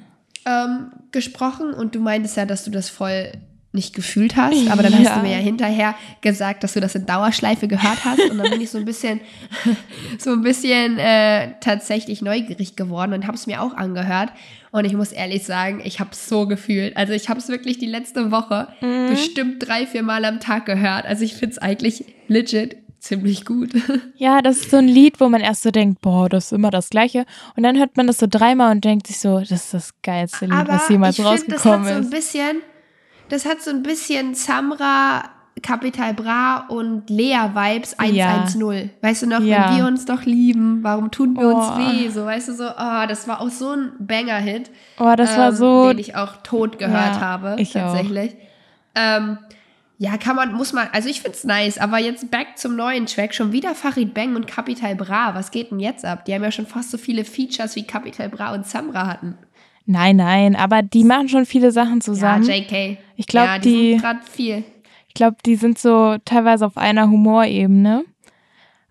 [0.47, 3.31] Ähm, gesprochen und du meintest ja, dass du das voll
[3.73, 4.99] nicht gefühlt hast, aber dann ja.
[4.99, 8.49] hast du mir ja hinterher gesagt, dass du das in Dauerschleife gehört hast und dann
[8.49, 9.19] bin ich so ein bisschen,
[10.17, 14.31] so ein bisschen äh, tatsächlich neugierig geworden und habe es mir auch angehört
[14.71, 16.95] und ich muss ehrlich sagen, ich habe es so gefühlt.
[16.97, 19.09] Also ich habe es wirklich die letzte Woche mhm.
[19.09, 21.05] bestimmt drei, vier Mal am Tag gehört.
[21.05, 22.77] Also ich finde es eigentlich legit
[23.07, 23.71] ziemlich gut.
[24.17, 26.71] Ja, das ist so ein Lied, wo man erst so denkt, boah, das ist immer
[26.71, 27.25] das Gleiche.
[27.55, 30.45] Und dann hört man das so dreimal und denkt sich so, das ist das geilste
[30.45, 32.03] Lied, Aber was jemals ich rausgekommen find, das hat.
[32.03, 32.61] So ein bisschen
[33.29, 35.23] das hat so ein bisschen Samra,
[35.61, 38.61] Capital Bra und Lea-Vibes 110.
[38.61, 38.89] Ja.
[39.01, 39.69] Weißt du noch, ja.
[39.69, 41.55] wenn wir uns doch lieben, warum tun wir oh.
[41.55, 42.09] uns weh?
[42.09, 44.69] So, weißt du, so, oh, das war auch so ein Banger-Hit.
[44.99, 45.89] Oh, das ähm, war so.
[45.89, 48.35] Den ich auch tot gehört ja, habe, ich tatsächlich.
[48.95, 49.39] Ähm,
[49.99, 53.33] ja, kann man, muss man, also ich find's nice, aber jetzt back zum neuen Track,
[53.33, 55.33] schon wieder Farid Bang und Capital Bra.
[55.33, 56.25] Was geht denn jetzt ab?
[56.25, 59.37] Die haben ja schon fast so viele Features wie Capital Bra und Samra hatten.
[59.87, 62.43] Nein, nein, aber die machen schon viele Sachen zusammen.
[62.43, 62.97] Ja, JK.
[63.15, 64.63] Ich glaube, ja, die, die gerade viel.
[65.07, 68.03] Ich glaube, die sind so teilweise auf einer Humorebene.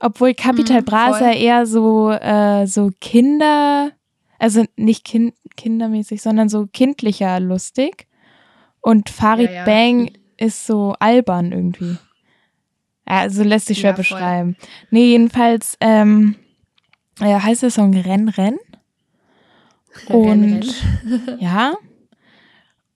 [0.01, 3.92] Obwohl Capital mm, Bra ist ja eher so, äh, so Kinder,
[4.38, 8.09] also nicht kind, kindermäßig, sondern so kindlicher lustig.
[8.81, 9.64] Und Farid ja, ja.
[9.64, 11.96] Bang ist so albern irgendwie.
[13.05, 14.57] Also lässt sich schwer ja, beschreiben.
[14.90, 16.37] Nee, jedenfalls ähm,
[17.20, 18.59] ja, heißt der Song Renn, Renn.
[20.09, 20.75] Und
[21.38, 21.75] ja.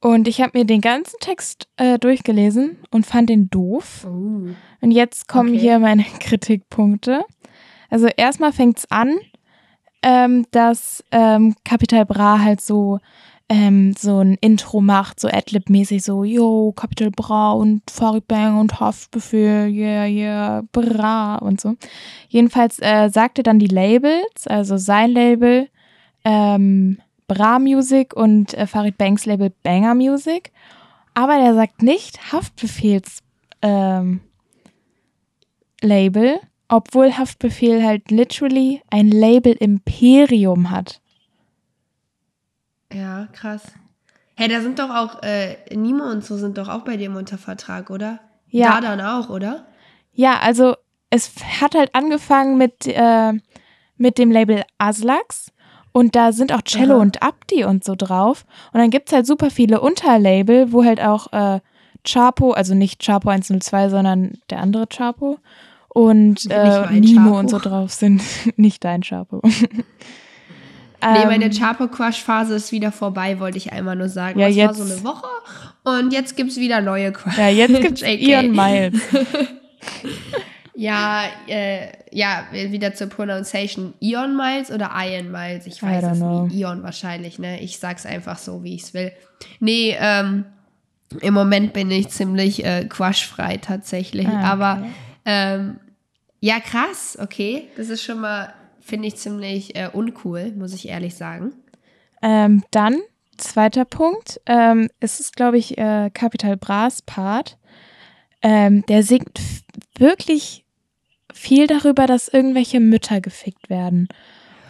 [0.00, 4.06] Und ich habe mir den ganzen Text äh, durchgelesen und fand den doof.
[4.06, 4.48] Oh.
[4.80, 5.58] Und jetzt kommen okay.
[5.58, 7.24] hier meine Kritikpunkte.
[7.90, 9.18] Also erstmal fängt es an,
[10.02, 12.98] ähm, dass ähm, Capital Bra halt so
[13.50, 18.78] ähm, so ein Intro macht, so Adlib-mäßig, so, yo, Capital Bra und Farid Bang und
[18.78, 21.74] Haftbefehl, yeah, yeah, Bra und so.
[22.28, 25.68] Jedenfalls äh, sagte dann die Labels, also sein Label,
[26.24, 30.52] ähm, Bra Music und äh, Farid Banks Label Banger Music.
[31.14, 33.18] Aber der sagt nicht Haftbefehls
[33.62, 34.20] ähm,
[35.82, 41.00] Label, obwohl Haftbefehl halt literally ein Label Imperium hat.
[42.92, 43.62] Ja, krass.
[44.36, 47.38] Hey, da sind doch auch, äh, Nimo und so sind doch auch bei dem unter
[47.38, 48.20] Vertrag, oder?
[48.48, 48.80] Ja.
[48.80, 49.66] Da dann auch, oder?
[50.12, 50.76] Ja, also
[51.10, 53.32] es hat halt angefangen mit, äh,
[53.96, 55.52] mit dem Label Aslax
[55.92, 57.02] und da sind auch Cello Aha.
[57.02, 58.44] und Abdi und so drauf.
[58.72, 61.60] Und dann gibt es halt super viele Unterlabel, wo halt auch äh,
[62.04, 65.38] Chapo, also nicht Chapo 102, sondern der andere Chapo
[65.88, 68.22] und äh, Nimo und so drauf sind.
[68.56, 69.42] nicht dein Chapo.
[71.02, 74.38] Nee, meine ähm, Chapo-Crush-Phase ist wieder vorbei, wollte ich einmal nur sagen.
[74.38, 75.28] Ja, das jetzt, war so eine Woche
[75.84, 77.38] und jetzt gibt es wieder neue Crush.
[77.38, 79.00] Ja, jetzt gibt es Ian Miles.
[80.80, 83.92] Ja, äh, ja, wieder zur Pronunciation.
[84.00, 85.66] Ion Miles oder Ion Miles?
[85.66, 86.54] Ich weiß es nicht.
[86.54, 87.60] Ion wahrscheinlich, ne?
[87.60, 89.12] Ich sag's einfach so, wie ich es will.
[89.58, 90.46] Nee, ähm,
[91.20, 94.26] im Moment bin ich ziemlich äh, quashfrei tatsächlich.
[94.26, 94.42] Ah, okay.
[94.42, 94.86] Aber
[95.26, 95.80] ähm,
[96.40, 97.68] ja, krass, okay.
[97.76, 98.54] Das ist schon mal,
[98.90, 101.54] finde ich, ziemlich äh, uncool, muss ich ehrlich sagen.
[102.20, 102.98] Ähm, dann,
[103.38, 107.56] zweiter Punkt, ähm, es ist, glaube ich, äh, Capital Bras Part.
[108.42, 109.40] Ähm, der singt
[109.98, 110.66] wirklich
[111.32, 114.08] viel darüber, dass irgendwelche Mütter gefickt werden.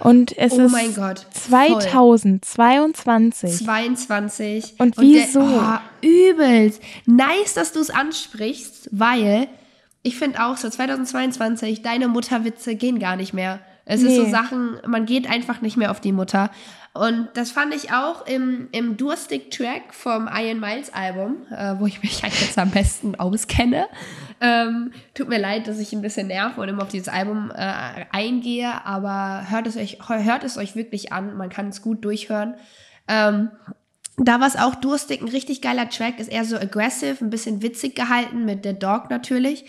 [0.01, 3.65] Und es oh ist mein Gott, 2022.
[3.65, 4.75] 22.
[4.79, 5.41] Und wieso?
[5.41, 6.83] Und der, oh, übelst.
[7.07, 9.49] Nice, dass du es ansprichst, weil
[10.03, 13.61] ich finde auch so 2022, deine Mutterwitze gehen gar nicht mehr.
[13.91, 14.09] Es nee.
[14.09, 16.51] ist so Sachen, man geht einfach nicht mehr auf die Mutter.
[16.93, 22.01] Und das fand ich auch im, im Durstig-Track vom Iron Miles Album, äh, wo ich
[22.03, 23.87] mich halt jetzt am besten auskenne.
[24.41, 28.07] Ähm, tut mir leid, dass ich ein bisschen nerve und immer auf dieses Album äh,
[28.13, 31.37] eingehe, aber hört es, euch, hört es euch wirklich an.
[31.37, 32.55] Man kann es gut durchhören.
[33.09, 33.51] Ähm,
[34.17, 37.61] da war es auch durstig, ein richtig geiler Track, ist eher so aggressive, ein bisschen
[37.63, 39.65] witzig gehalten mit The Dog natürlich.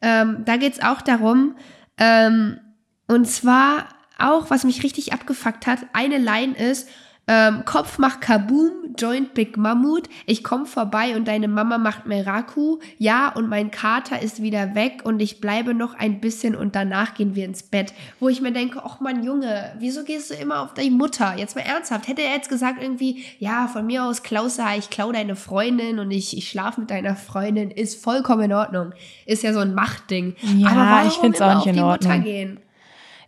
[0.00, 1.56] Ähm, da geht es auch darum,
[1.98, 2.58] ähm,
[3.06, 3.86] und zwar
[4.18, 6.88] auch, was mich richtig abgefuckt hat, eine Line ist,
[7.28, 12.78] ähm, Kopf macht Kaboom, Joint Big Mammut, ich komm vorbei und deine Mama macht Meraku,
[12.98, 17.14] ja, und mein Kater ist wieder weg und ich bleibe noch ein bisschen und danach
[17.14, 17.92] gehen wir ins Bett.
[18.20, 21.34] Wo ich mir denke, ach man Junge, wieso gehst du immer auf deine Mutter?
[21.36, 25.10] Jetzt mal ernsthaft, hätte er jetzt gesagt irgendwie, ja, von mir aus Klausa, ich klau
[25.10, 28.92] deine Freundin und ich, ich schlafe mit deiner Freundin, ist vollkommen in Ordnung.
[29.26, 30.36] Ist ja so ein Machtding.
[30.58, 32.58] Ja, Aber ich finde es auch nicht in Ordnung.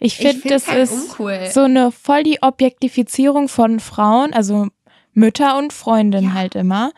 [0.00, 1.38] Ich finde, das halt ist uncool.
[1.52, 4.68] so eine voll die Objektifizierung von Frauen, also
[5.12, 6.34] Mütter und Freundinnen ja.
[6.34, 6.92] halt immer.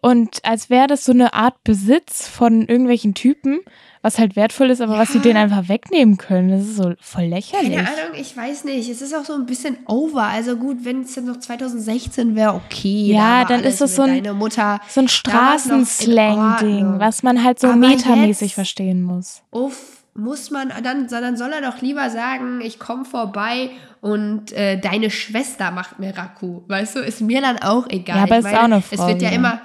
[0.00, 3.60] Und als wäre das so eine Art Besitz von irgendwelchen Typen,
[4.02, 4.98] was halt wertvoll ist, aber ja.
[4.98, 6.50] was sie denen einfach wegnehmen können.
[6.50, 7.74] Das ist so voll lächerlich.
[7.74, 8.90] Keine Ahnung, ich weiß nicht.
[8.90, 10.24] Es ist auch so ein bisschen over.
[10.24, 13.12] Also gut, wenn es dann noch 2016 wäre, okay.
[13.14, 17.76] Ja, da dann ist es so ein, so ein Straßenslang-Ding, was man halt so aber
[17.76, 19.40] metamäßig verstehen muss.
[19.52, 24.78] Uff, muss man dann, sondern soll er doch lieber sagen, ich komme vorbei und äh,
[24.78, 26.62] deine Schwester macht mir Raku.
[26.68, 28.18] Weißt du, ist mir dann auch egal.
[28.18, 29.60] Ja, aber ich meine, ist auch eine Frau, Es wird ja, ja, immer.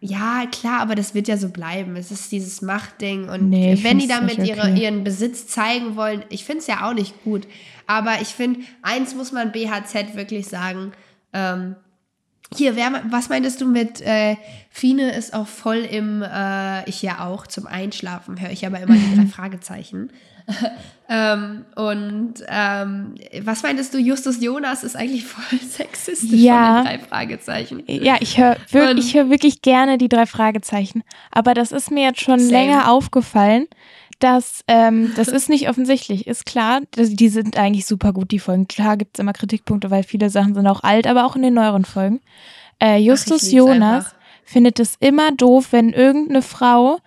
[0.00, 1.96] Ja, klar, aber das wird ja so bleiben.
[1.96, 3.28] Es ist dieses Machtding.
[3.28, 4.84] Und nee, wenn die damit ihre, okay.
[4.84, 7.46] ihren Besitz zeigen wollen, ich finde es ja auch nicht gut.
[7.86, 10.92] Aber ich finde, eins muss man BHZ wirklich sagen.
[11.32, 11.74] Ähm,
[12.54, 14.36] hier, wer, was meintest du mit äh,
[14.70, 18.94] Fine ist auch voll im, äh, ich ja auch, zum Einschlafen höre ich aber immer
[18.94, 20.10] die drei Fragezeichen.
[21.10, 26.76] ähm, und ähm, was meintest du, Justus Jonas ist eigentlich voll sexistisch ja.
[26.76, 27.82] von den drei Fragezeichen.
[27.86, 31.02] Ja, ich höre wirklich, hör wirklich gerne die drei Fragezeichen.
[31.30, 32.50] Aber das ist mir jetzt schon Same.
[32.50, 33.66] länger aufgefallen,
[34.18, 36.26] dass ähm, das ist nicht offensichtlich.
[36.26, 38.66] Ist klar, die sind eigentlich super gut, die Folgen.
[38.68, 41.54] Klar gibt es immer Kritikpunkte, weil viele Sachen sind auch alt, aber auch in den
[41.54, 42.20] neueren Folgen.
[42.80, 44.14] Äh, Justus Ach, Jonas einfach.
[44.44, 46.98] findet es immer doof, wenn irgendeine Frau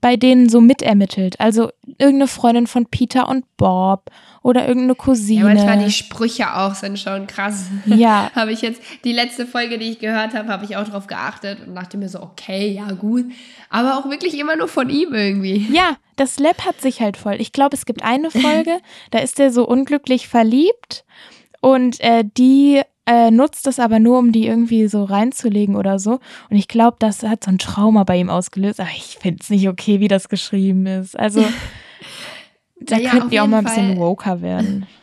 [0.00, 1.38] bei denen so mitermittelt.
[1.40, 4.10] Also irgendeine Freundin von Peter und Bob
[4.42, 5.40] oder irgendeine Cousine.
[5.40, 7.66] Ja, manchmal die Sprüche auch sind schon krass.
[7.84, 8.30] Ja.
[8.34, 11.66] habe ich jetzt, die letzte Folge, die ich gehört habe, habe ich auch drauf geachtet
[11.66, 13.26] und dachte mir so, okay, ja, gut.
[13.68, 15.68] Aber auch wirklich immer nur von ihm irgendwie.
[15.72, 17.36] Ja, das läppert sich halt voll.
[17.38, 18.78] Ich glaube, es gibt eine Folge,
[19.10, 21.04] da ist er so unglücklich verliebt
[21.60, 26.20] und äh, die äh, nutzt das aber nur, um die irgendwie so reinzulegen oder so.
[26.48, 28.78] Und ich glaube, das hat so ein Trauma bei ihm ausgelöst.
[28.78, 31.18] Aber ich finde es nicht okay, wie das geschrieben ist.
[31.18, 31.44] Also,
[32.80, 34.86] da ja, könnten die auch mal ein bisschen woker werden.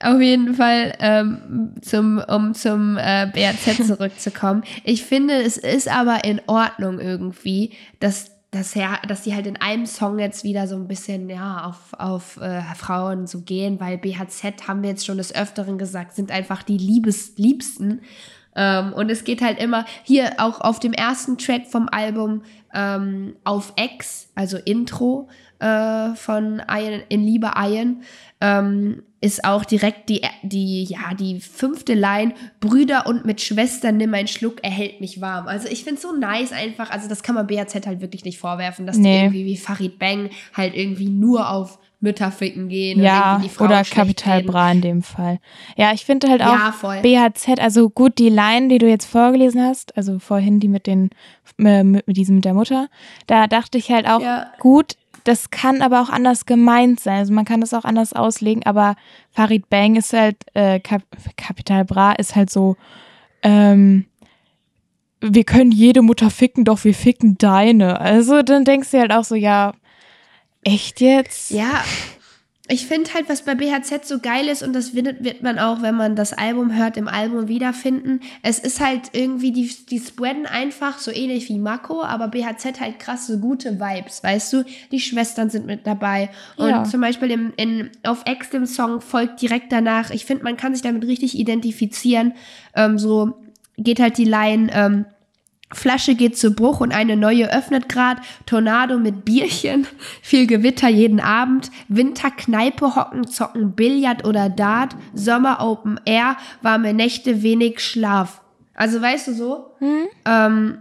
[0.00, 4.62] Auf jeden Fall, ähm, zum, um zum äh, BRZ zurückzukommen.
[4.84, 9.56] Ich finde, es ist aber in Ordnung irgendwie, dass dass, er, dass die halt in
[9.56, 13.98] einem Song jetzt wieder so ein bisschen ja, auf, auf äh, Frauen so gehen, weil
[13.98, 18.00] BHZ, haben wir jetzt schon des Öfteren gesagt, sind einfach die Liebes, Liebsten.
[18.56, 22.42] Ähm, und es geht halt immer hier auch auf dem ersten Track vom Album
[22.74, 28.02] ähm, auf X, also Intro äh, von Iron, In Liebe Iron,
[28.40, 34.14] ähm, ist auch direkt die, die, ja, die fünfte Line, Brüder und mit Schwestern nimm
[34.14, 35.48] einen Schluck, erhält mich warm.
[35.48, 38.38] Also ich finde es so nice einfach, also das kann man BAZ halt wirklich nicht
[38.38, 39.18] vorwerfen, dass nee.
[39.18, 43.02] die irgendwie wie Farid Bang halt irgendwie nur auf Mütter ficken gehen.
[43.02, 45.40] Ja, oder Kapital Bra in dem Fall.
[45.76, 49.62] Ja, ich finde halt auch ja, BHZ, also gut, die Line, die du jetzt vorgelesen
[49.62, 51.10] hast, also vorhin die mit den,
[51.58, 52.88] äh, mit diesem mit der Mutter,
[53.26, 54.46] da dachte ich halt auch, ja.
[54.60, 57.18] gut, das kann aber auch anders gemeint sein.
[57.18, 58.96] Also man kann das auch anders auslegen, aber
[59.30, 61.02] Farid Bang ist halt, äh, Kap
[61.36, 62.76] Kapital Bra ist halt so,
[63.42, 64.06] ähm,
[65.20, 68.00] wir können jede Mutter ficken, doch wir ficken deine.
[68.00, 69.72] Also dann denkst du halt auch so, ja,
[70.62, 71.50] echt jetzt?
[71.50, 71.82] Ja,
[72.70, 75.94] ich finde halt, was bei BHZ so geil ist, und das wird, man auch, wenn
[75.94, 78.20] man das Album hört, im Album wiederfinden.
[78.42, 82.98] Es ist halt irgendwie, die, die spreaden einfach so ähnlich wie Mako, aber BHZ halt
[82.98, 84.64] krasse, gute Vibes, weißt du?
[84.92, 86.28] Die Schwestern sind mit dabei.
[86.56, 86.84] Und ja.
[86.84, 90.10] zum Beispiel im, in, auf X, dem Song, folgt direkt danach.
[90.10, 92.34] Ich finde, man kann sich damit richtig identifizieren.
[92.74, 93.38] Ähm, so
[93.78, 95.06] geht halt die Line, ähm,
[95.72, 98.18] Flasche geht zu Bruch und eine neue öffnet grad.
[98.46, 99.86] Tornado mit Bierchen,
[100.22, 101.70] viel Gewitter jeden Abend.
[101.88, 104.96] Winterkneipe hocken, zocken Billard oder Dart.
[105.12, 108.40] Sommer Open Air, warme Nächte, wenig Schlaf.
[108.74, 109.66] Also weißt du so?
[109.78, 110.06] Hm?
[110.24, 110.78] Ähm,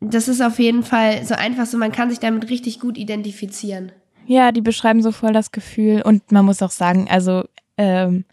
[0.00, 3.90] das ist auf jeden Fall so einfach so, man kann sich damit richtig gut identifizieren.
[4.26, 6.02] Ja, die beschreiben so voll das Gefühl.
[6.02, 7.44] Und man muss auch sagen, also
[7.76, 8.24] ähm,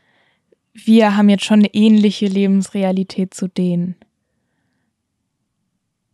[0.74, 3.96] wir haben jetzt schon eine ähnliche Lebensrealität zu denen.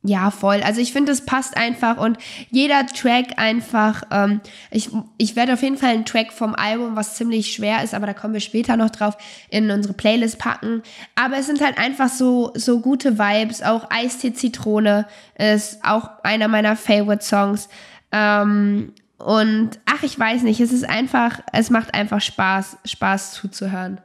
[0.03, 0.61] Ja, voll.
[0.63, 2.17] Also ich finde, es passt einfach und
[2.49, 4.41] jeder Track einfach, ähm,
[4.71, 4.89] ich,
[5.19, 8.13] ich werde auf jeden Fall einen Track vom Album, was ziemlich schwer ist, aber da
[8.15, 9.15] kommen wir später noch drauf,
[9.49, 10.81] in unsere Playlist packen.
[11.13, 13.61] Aber es sind halt einfach so, so gute Vibes.
[13.61, 15.05] Auch Eistee Zitrone
[15.37, 17.69] ist auch einer meiner Favorite Songs.
[18.11, 24.01] Ähm, und ach, ich weiß nicht, es ist einfach, es macht einfach Spaß, Spaß zuzuhören.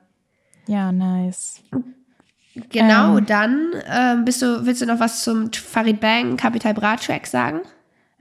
[0.66, 1.62] Ja, nice.
[2.70, 6.96] Genau, ähm, dann ähm, bist du, willst du noch was zum Farid Bang Capital Bra
[6.96, 7.60] Track sagen?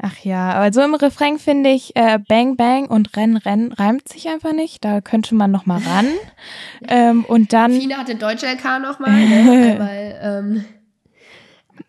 [0.02, 4.10] Ach ja, aber so im Refrain finde ich äh, Bang Bang und Renn Renn reimt
[4.10, 4.84] sich einfach nicht.
[4.84, 6.08] Da könnte man noch mal ran.
[6.88, 7.72] ähm, und dann.
[7.72, 9.76] Fina hatte deutsche LK noch mal, ne?
[9.80, 10.66] weil ähm,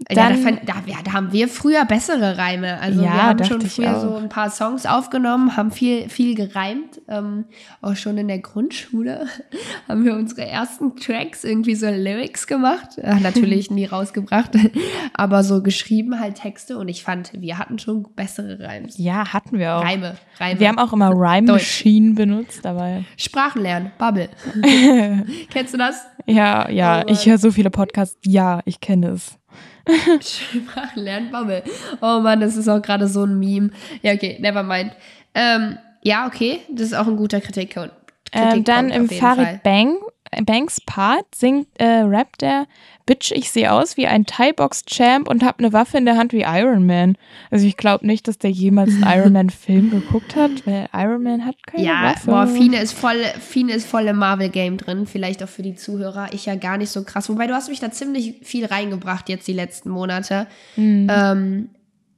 [0.09, 2.81] dann, ja, da, fand, da, ja, da, haben wir früher bessere Reime.
[2.81, 7.01] Also ja, wir haben schon früher so ein paar Songs aufgenommen, haben viel, viel gereimt.
[7.09, 7.47] Ähm,
[7.83, 9.27] auch schon in der Grundschule
[9.89, 12.99] haben wir unsere ersten Tracks irgendwie so Lyrics gemacht.
[12.99, 14.53] Äh, natürlich nie rausgebracht,
[15.15, 16.79] aber so geschrieben halt Texte.
[16.79, 18.99] Und ich fand, wir hatten schon bessere Reims.
[18.99, 19.85] Ja, hatten wir auch.
[19.85, 20.61] Reime, Reime.
[20.61, 23.05] Wir haben auch immer Rhyme Machine benutzt dabei.
[23.17, 24.29] Sprachen lernen, Bubble.
[25.51, 26.07] Kennst du das?
[26.27, 27.03] Ja, ja.
[27.05, 28.19] Oh, ich höre so viele Podcasts.
[28.25, 29.39] Ja, ich kenne es.
[30.21, 31.63] Sprachen lernen Bubble.
[32.01, 33.71] Oh Mann, das ist auch gerade so ein Meme.
[34.03, 34.93] Ja, okay, never mind.
[35.35, 37.93] Ähm, ja, okay, das ist auch ein guter Kritikpunkt.
[38.33, 39.97] Ähm, dann im Farid Bang,
[40.45, 42.67] Banks Part singt, äh, rappt der
[43.07, 46.43] Bitch, ich sehe aus wie ein Thai-Box-Champ und habe eine Waffe in der Hand wie
[46.43, 47.17] Iron Man.
[47.53, 51.47] Also ich glaube nicht, dass der jemals einen Iron Man-Film geguckt hat, weil Iron Man
[51.47, 52.31] hat keine ja, Waffe.
[52.31, 55.07] Ja, boah, Fine ist voll, Fine ist voll im Marvel-Game drin.
[55.07, 56.29] Vielleicht auch für die Zuhörer.
[56.33, 57.29] Ich ja gar nicht so krass.
[57.29, 60.49] Wobei du hast mich da ziemlich viel reingebracht jetzt die letzten Monate.
[60.75, 61.07] Mhm.
[61.09, 61.69] Ähm,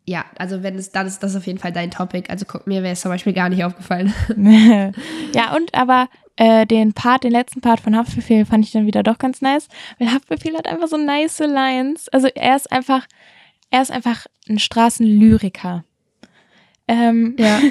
[0.06, 2.30] ja, also wenn es, dann ist das auf jeden Fall dein Topic.
[2.30, 4.14] Also guck, mir wäre es zum Beispiel gar nicht aufgefallen.
[5.34, 6.08] ja, und aber
[6.38, 9.66] äh, den Part, den letzten Part von Haftbefehl fand ich dann wieder doch ganz nice,
[9.98, 12.08] weil Haftbefehl hat einfach so nice Lines.
[12.10, 13.06] Also er ist einfach,
[13.70, 15.84] er ist einfach ein Straßenlyriker.
[16.86, 17.60] Ähm, ja.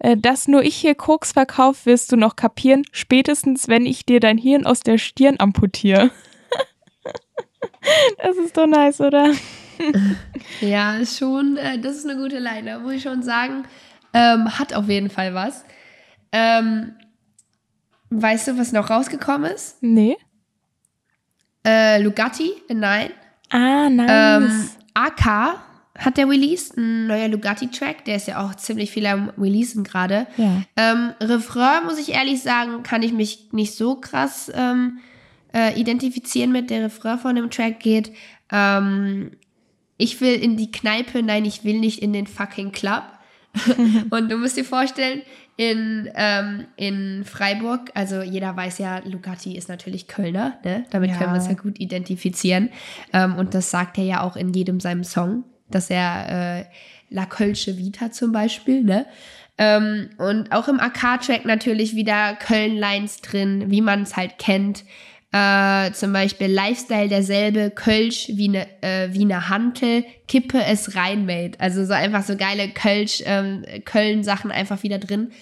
[0.00, 4.20] Äh, dass nur ich hier Koks verkaufe, wirst du noch kapieren, spätestens wenn ich dir
[4.20, 6.12] dein Hirn aus der Stirn amputiere.
[8.22, 9.32] das ist doch nice, oder?
[10.60, 13.64] ja, schon, äh, das ist eine gute Line, muss ich schon sagen.
[14.14, 15.64] Ähm, hat auf jeden Fall was.
[16.30, 16.94] Ähm,
[18.10, 19.82] Weißt du, was noch rausgekommen ist?
[19.82, 20.16] Nee.
[21.64, 23.10] Äh, Lugatti in Nein.
[23.50, 24.10] Ah, nice.
[24.10, 25.58] Ähm, AK
[25.98, 30.26] hat der released, ein neuer Lugatti-Track, der ist ja auch ziemlich viel am Releasen gerade.
[30.36, 30.62] Ja.
[30.76, 34.98] Ähm, Refrain, muss ich ehrlich sagen, kann ich mich nicht so krass ähm,
[35.52, 36.70] äh, identifizieren mit.
[36.70, 38.12] Der Refrain von dem Track geht,
[38.52, 39.32] ähm,
[39.96, 43.02] ich will in die Kneipe, nein, ich will nicht in den fucking Club.
[44.10, 45.22] und du musst dir vorstellen,
[45.58, 50.84] in, ähm, in Freiburg, also jeder weiß ja, Lugatti ist natürlich Kölner, ne?
[50.90, 51.16] damit ja.
[51.16, 52.70] können wir uns ja gut identifizieren.
[53.12, 56.64] Ähm, und das sagt er ja auch in jedem seinem Song, dass er äh,
[57.10, 59.06] La Kölsche Vita zum Beispiel, ne?
[59.60, 64.84] Ähm, und auch im AK-Track natürlich wieder Köln-Lines drin, wie man es halt kennt.
[65.30, 71.60] Äh, zum Beispiel Lifestyle derselbe, Kölsch wie eine äh, wie ne Hantel, Kippe es reinmade.
[71.60, 75.32] Also so einfach so geile Kölsch, ähm, Köln-Sachen einfach wieder drin.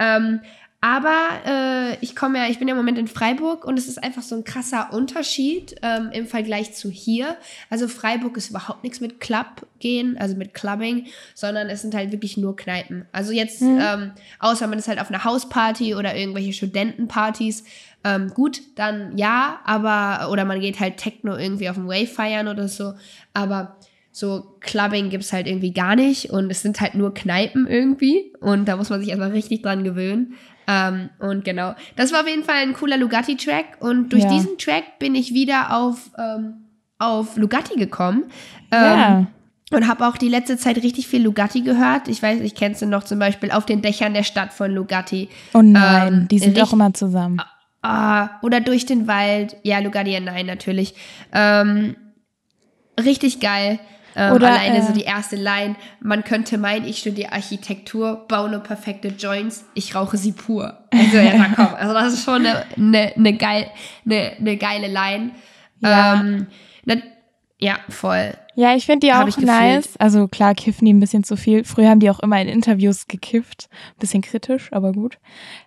[0.00, 0.40] Ähm,
[0.86, 4.00] aber äh, ich komme ja, ich bin ja im Moment in Freiburg und es ist
[4.00, 7.36] einfach so ein krasser Unterschied ähm, im Vergleich zu hier.
[7.70, 12.12] Also Freiburg ist überhaupt nichts mit Club gehen, also mit Clubbing, sondern es sind halt
[12.12, 13.04] wirklich nur Kneipen.
[13.10, 13.80] Also jetzt, mhm.
[13.82, 17.64] ähm, außer man ist halt auf einer Hausparty oder irgendwelche Studentenpartys,
[18.04, 22.46] ähm, gut, dann ja, aber, oder man geht halt Techno irgendwie auf dem Wave feiern
[22.46, 22.92] oder so,
[23.34, 23.74] aber
[24.12, 28.32] so Clubbing gibt es halt irgendwie gar nicht und es sind halt nur Kneipen irgendwie
[28.38, 30.36] und da muss man sich erstmal richtig dran gewöhnen.
[30.68, 34.30] Ähm, und genau, das war auf jeden Fall ein cooler Lugatti-Track und durch ja.
[34.30, 36.54] diesen Track bin ich wieder auf, ähm,
[36.98, 38.24] auf Lugatti gekommen.
[38.72, 39.26] Ähm, ja.
[39.72, 42.06] Und habe auch die letzte Zeit richtig viel Lugatti gehört.
[42.06, 45.28] Ich weiß, ich kennst du noch zum Beispiel auf den Dächern der Stadt von Lugatti.
[45.54, 47.40] Oh nein, ähm, die sind auch immer zusammen.
[47.82, 49.56] Ah, oder durch den Wald.
[49.64, 50.94] Ja, Lugatti, nein, natürlich.
[51.32, 51.96] Ähm,
[53.02, 53.80] richtig geil.
[54.18, 58.50] Ähm, Oder, alleine äh, so die erste Line, man könnte meinen, ich studiere Architektur, baue
[58.50, 60.78] nur perfekte Joints, ich rauche sie pur.
[60.90, 63.70] Also ja, komm, also das ist schon eine, eine, eine, geil,
[64.06, 65.32] eine, eine geile Line.
[65.80, 66.14] Ja.
[66.14, 66.46] Ähm,
[66.86, 67.02] ne,
[67.58, 68.34] ja, voll.
[68.54, 69.96] Ja, ich finde die auch nice.
[69.98, 71.64] Also klar, kiffen die ein bisschen zu viel.
[71.64, 73.68] Früher haben die auch immer in Interviews gekifft.
[73.98, 75.18] Bisschen kritisch, aber gut.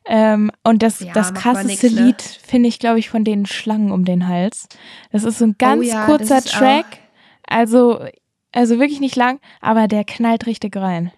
[0.07, 2.01] Ähm, und das, ja, das krasseste nix, ne?
[2.01, 4.67] Lied finde ich, glaube ich, von den Schlangen um den Hals.
[5.11, 6.97] Das ist so ein ganz oh ja, kurzer Track.
[7.47, 8.05] Also
[8.51, 11.11] also wirklich nicht lang, aber der knallt richtig rein.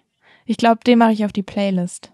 [0.45, 2.11] Ich glaube, den mache ich auf die Playlist.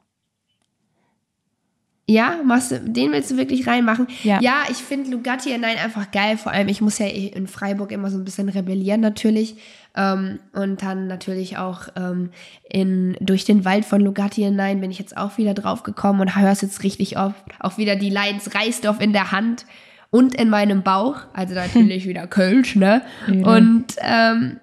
[2.10, 4.08] Ja, machst du, den willst du wirklich reinmachen?
[4.24, 4.40] Ja.
[4.40, 6.38] Ja, ich finde Lugatti Nein einfach geil.
[6.38, 9.58] Vor allem, ich muss ja in Freiburg immer so ein bisschen rebellieren natürlich.
[9.94, 12.30] Ähm, und dann natürlich auch ähm,
[12.70, 16.38] in, durch den Wald von Lugatti Nein bin ich jetzt auch wieder drauf gekommen und
[16.38, 17.44] höre es jetzt richtig oft.
[17.60, 19.66] Auch wieder die Leidens Reisdorf in der Hand
[20.10, 21.18] und in meinem Bauch.
[21.34, 23.02] Also natürlich wieder Kölsch, ne?
[23.28, 23.58] Ja.
[23.58, 24.62] Und ähm,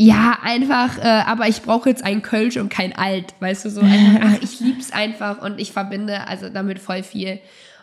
[0.00, 3.80] ja, einfach, äh, aber ich brauche jetzt ein Kölsch und kein Alt, weißt du, so
[3.82, 7.40] einfach, ach, ich lieb's einfach und ich verbinde also damit voll viel.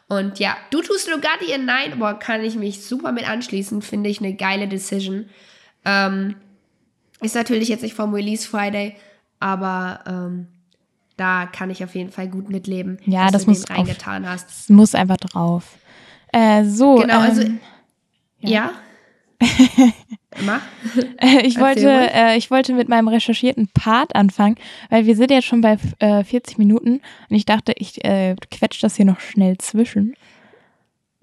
[0.07, 4.09] Und ja, du tust Lugatti in Nein, aber kann ich mich super mit anschließen, finde
[4.09, 5.25] ich eine geile Decision.
[5.83, 6.35] Ähm,
[7.19, 8.95] ist natürlich jetzt nicht vom Release Friday,
[9.41, 10.47] aber ähm,
[11.17, 14.29] da kann ich auf jeden Fall gut mitleben, Ja, dass das du muss den reingetan
[14.29, 14.49] hast.
[14.49, 15.65] Es muss einfach drauf.
[16.31, 17.59] Äh, so, Genau, also ähm,
[18.39, 18.71] ja.
[20.45, 20.61] Mach.
[21.43, 24.55] ich, wollte, äh, ich wollte mit meinem recherchierten Part anfangen,
[24.89, 28.81] weil wir sind jetzt schon bei äh, 40 Minuten und ich dachte, ich äh, quetsche
[28.81, 30.15] das hier noch schnell zwischen.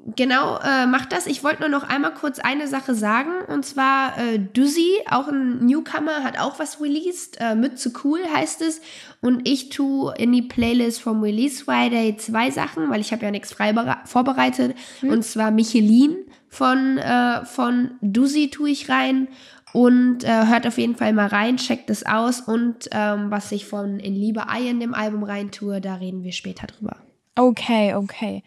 [0.05, 1.27] Genau, äh, mach das.
[1.29, 3.31] Ich wollte nur noch einmal kurz eine Sache sagen.
[3.47, 7.41] Und zwar äh, Duzzy, auch ein Newcomer, hat auch was released.
[7.41, 8.81] Äh, Mütze cool heißt es.
[9.21, 13.31] Und ich tue in die Playlist vom Release Friday zwei Sachen, weil ich habe ja
[13.31, 13.73] nichts frei
[14.05, 14.77] vorbereitet.
[15.03, 16.17] Und zwar Michelin
[16.53, 19.29] von, äh, von Duzzy tue ich rein.
[19.73, 22.43] Und äh, hört auf jeden Fall mal rein, checkt es aus.
[22.43, 26.25] Und ähm, was ich von In Liebe Ei in dem Album rein tue, da reden
[26.25, 26.97] wir später drüber.
[27.37, 28.43] Okay, okay.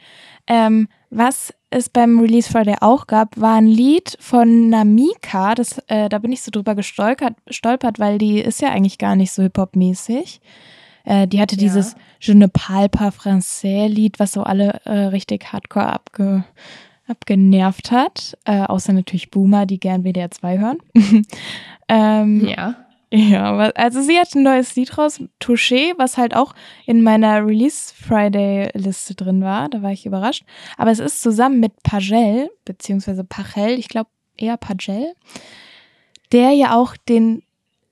[0.45, 5.55] Ähm, was es beim Release Friday auch gab, war ein Lied von Namika.
[5.55, 9.15] Das, äh, da bin ich so drüber gestolpert, stolpert, weil die ist ja eigentlich gar
[9.15, 10.41] nicht so Hip-Hop-mäßig.
[11.05, 11.61] Äh, die hatte Ja.
[11.61, 16.43] dieses Je ne parle pas français Lied, was so alle äh, richtig hardcore abge,
[17.07, 18.37] abgenervt hat.
[18.45, 20.77] Äh, außer natürlich Boomer, die gern WDR 2 hören.
[21.87, 22.75] ähm, Ja.
[23.11, 26.53] ja, also sie hat ein neues Lied raus, Touché, was halt auch
[26.85, 29.69] in meiner Release Friday Liste drin war.
[29.69, 30.43] Da war ich überrascht.
[30.77, 35.13] Aber es ist zusammen mit Pagel, beziehungsweise Pachel, ich glaube eher Pagel,
[36.31, 37.43] der ja auch den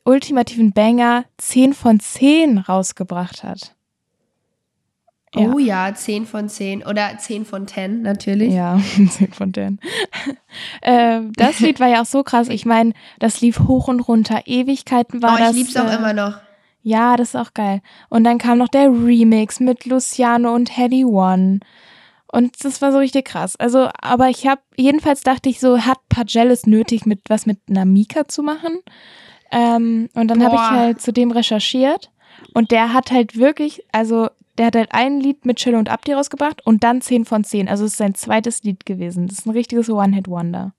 [0.06, 3.73] ultimativen Banger 10 von 10 rausgebracht hat.
[5.36, 5.52] Ja.
[5.52, 8.54] Oh ja, 10 von 10 oder 10 von 10 natürlich.
[8.54, 8.80] Ja,
[9.10, 9.80] 10 von 10.
[10.82, 12.50] äh, das Lied war ja auch so krass.
[12.50, 14.42] Ich meine, das lief hoch und runter.
[14.46, 15.52] Ewigkeiten war oh, das.
[15.52, 16.38] ich lieb's auch äh, immer noch.
[16.84, 17.82] Ja, das ist auch geil.
[18.10, 21.62] Und dann kam noch der Remix mit Luciano und Heady One.
[22.28, 23.56] Und das war so richtig krass.
[23.56, 27.70] Also, aber ich habe, jedenfalls dachte ich so, hat Pagel es nötig, mit was mit
[27.70, 28.80] Namika zu machen?
[29.52, 32.12] Ähm, und dann habe ich halt zu dem recherchiert.
[32.54, 36.14] Und der hat halt wirklich, also, der hat halt ein Lied mit Chill und Abdi
[36.14, 37.68] rausgebracht und dann 10 von 10.
[37.68, 39.28] Also, es ist sein zweites Lied gewesen.
[39.28, 40.74] Das ist ein richtiges One-Hit-Wonder.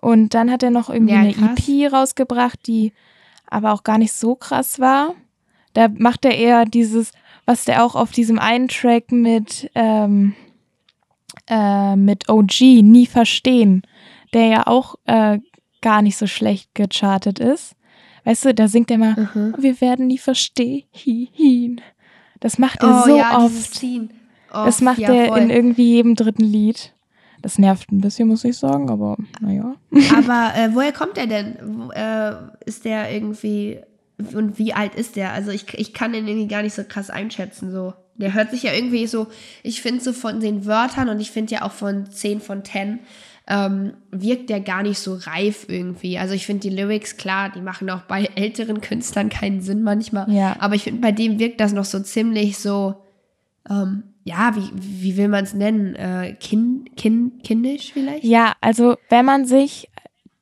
[0.00, 1.68] Und dann hat er noch irgendwie Ja, eine krass.
[1.68, 2.92] EP rausgebracht, die
[3.46, 5.14] aber auch gar nicht so krass war.
[5.74, 7.12] Da macht er eher dieses,
[7.46, 10.34] was der auch auf diesem einen Track mit, ähm,
[11.48, 13.82] äh, mit OG nie verstehen,
[14.34, 15.38] der ja auch äh,
[15.82, 17.74] gar nicht so schlecht gechartet ist.
[18.24, 19.54] Weißt du, da singt er mal, Mhm.
[19.58, 21.80] wir werden nie verstehen.
[22.42, 23.74] Das macht er Oh so ja, oft.
[23.74, 24.08] Scene.
[24.52, 25.38] Das Oft, macht ja, er voll.
[25.38, 26.92] in irgendwie jedem dritten Lied.
[27.40, 29.74] Das nervt ein bisschen, muss ich sagen, aber naja.
[30.16, 31.90] Aber äh, woher kommt er denn?
[31.90, 32.34] Äh,
[32.66, 33.80] ist der irgendwie
[34.34, 35.32] und wie alt ist der?
[35.32, 37.72] Also ich, ich kann den irgendwie gar nicht so krass einschätzen.
[37.72, 37.94] So.
[38.16, 39.26] Der hört sich ja irgendwie so,
[39.62, 43.00] ich finde so von den Wörtern und ich finde ja auch von 10 von 10
[43.52, 46.16] ähm, wirkt der gar nicht so reif irgendwie.
[46.16, 50.30] Also ich finde die Lyrics, klar, die machen auch bei älteren Künstlern keinen Sinn manchmal.
[50.32, 50.56] Ja.
[50.58, 52.94] Aber ich finde, bei dem wirkt das noch so ziemlich so,
[53.68, 55.94] ähm, ja, wie, wie will man es nennen?
[55.96, 58.24] Äh, kind, kind, kindisch vielleicht?
[58.24, 59.90] Ja, also wenn man sich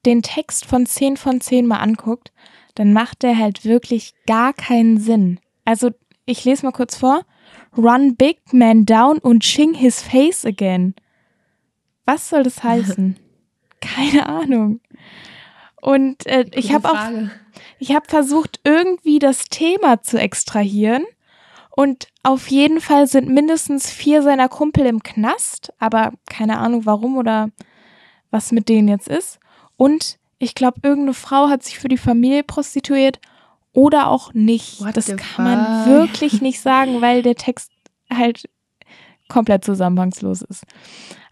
[0.07, 2.31] den Text von 10 von 10 mal anguckt,
[2.77, 5.41] dann macht der halt wirklich gar keinen Sinn.
[5.65, 5.91] Also
[6.27, 7.23] ich lese mal kurz vor.
[7.77, 10.95] Run big man down und ching his face again.
[12.05, 13.19] Was soll das heißen?
[13.81, 14.81] Keine Ahnung.
[15.81, 16.99] Und äh, ich habe auch
[17.79, 21.05] ich habe versucht, irgendwie das Thema zu extrahieren.
[21.71, 27.17] Und auf jeden Fall sind mindestens vier seiner Kumpel im Knast, aber keine Ahnung warum
[27.17, 27.51] oder
[28.31, 29.39] was mit denen jetzt ist.
[29.77, 33.19] Und ich glaube, irgendeine Frau hat sich für die Familie prostituiert
[33.73, 34.85] oder auch nicht.
[34.85, 35.93] What das kann man fuck?
[35.93, 37.71] wirklich nicht sagen, weil der Text
[38.13, 38.49] halt
[39.29, 40.65] komplett zusammenhangslos ist.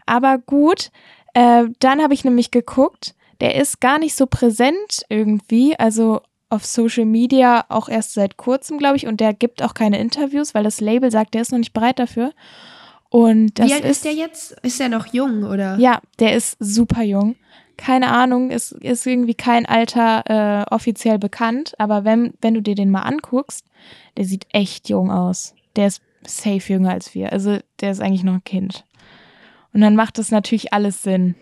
[0.09, 0.91] Aber gut,
[1.33, 6.65] äh, dann habe ich nämlich geguckt, der ist gar nicht so präsent irgendwie, also auf
[6.65, 10.63] Social Media auch erst seit kurzem, glaube ich, und der gibt auch keine Interviews, weil
[10.63, 12.33] das Label sagt, der ist noch nicht bereit dafür.
[13.09, 14.51] Und das Wie alt ist der jetzt?
[14.63, 15.77] Ist der noch jung oder?
[15.77, 17.35] ja, der ist super jung.
[17.77, 22.75] Keine Ahnung, ist, ist irgendwie kein Alter äh, offiziell bekannt, aber wenn, wenn du dir
[22.75, 23.65] den mal anguckst,
[24.17, 25.53] der sieht echt jung aus.
[25.75, 27.31] Der ist safe jünger als wir.
[27.31, 28.83] Also der ist eigentlich noch ein Kind.
[29.73, 31.35] Und dann macht das natürlich alles Sinn.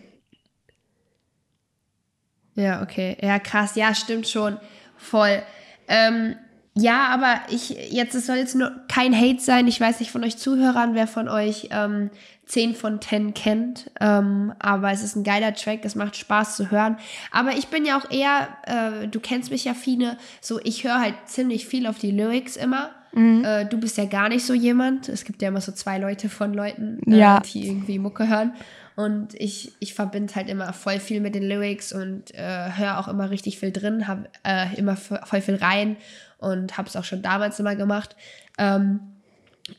[2.56, 3.18] Ja, okay.
[3.22, 3.76] Ja, krass.
[3.76, 4.58] Ja, stimmt schon.
[4.98, 5.44] Voll.
[5.88, 6.36] Ähm,
[6.74, 9.68] ja, aber ich, jetzt, es soll jetzt nur kein Hate sein.
[9.68, 12.12] Ich weiß nicht von euch Zuhörern, wer von euch ähm,
[12.46, 13.92] 10 von 10 kennt.
[14.00, 16.98] Ähm, aber es ist ein geiler Track, es macht Spaß zu hören.
[17.32, 21.00] Aber ich bin ja auch eher, äh, du kennst mich ja, Fine, so ich höre
[21.00, 22.92] halt ziemlich viel auf die Lyrics immer.
[23.18, 23.44] Mhm.
[23.44, 25.10] Äh, du bist ja gar nicht so jemand.
[25.10, 27.40] Es gibt ja immer so zwei Leute von Leuten, äh, ja.
[27.40, 28.54] die irgendwie Mucke hören.
[28.96, 33.08] Und ich, ich verbinde halt immer voll viel mit den Lyrics und äh, höre auch
[33.08, 35.98] immer richtig viel drin, habe äh, immer voll viel rein
[36.38, 38.16] und habe es auch schon damals immer gemacht.
[38.58, 39.00] Ähm,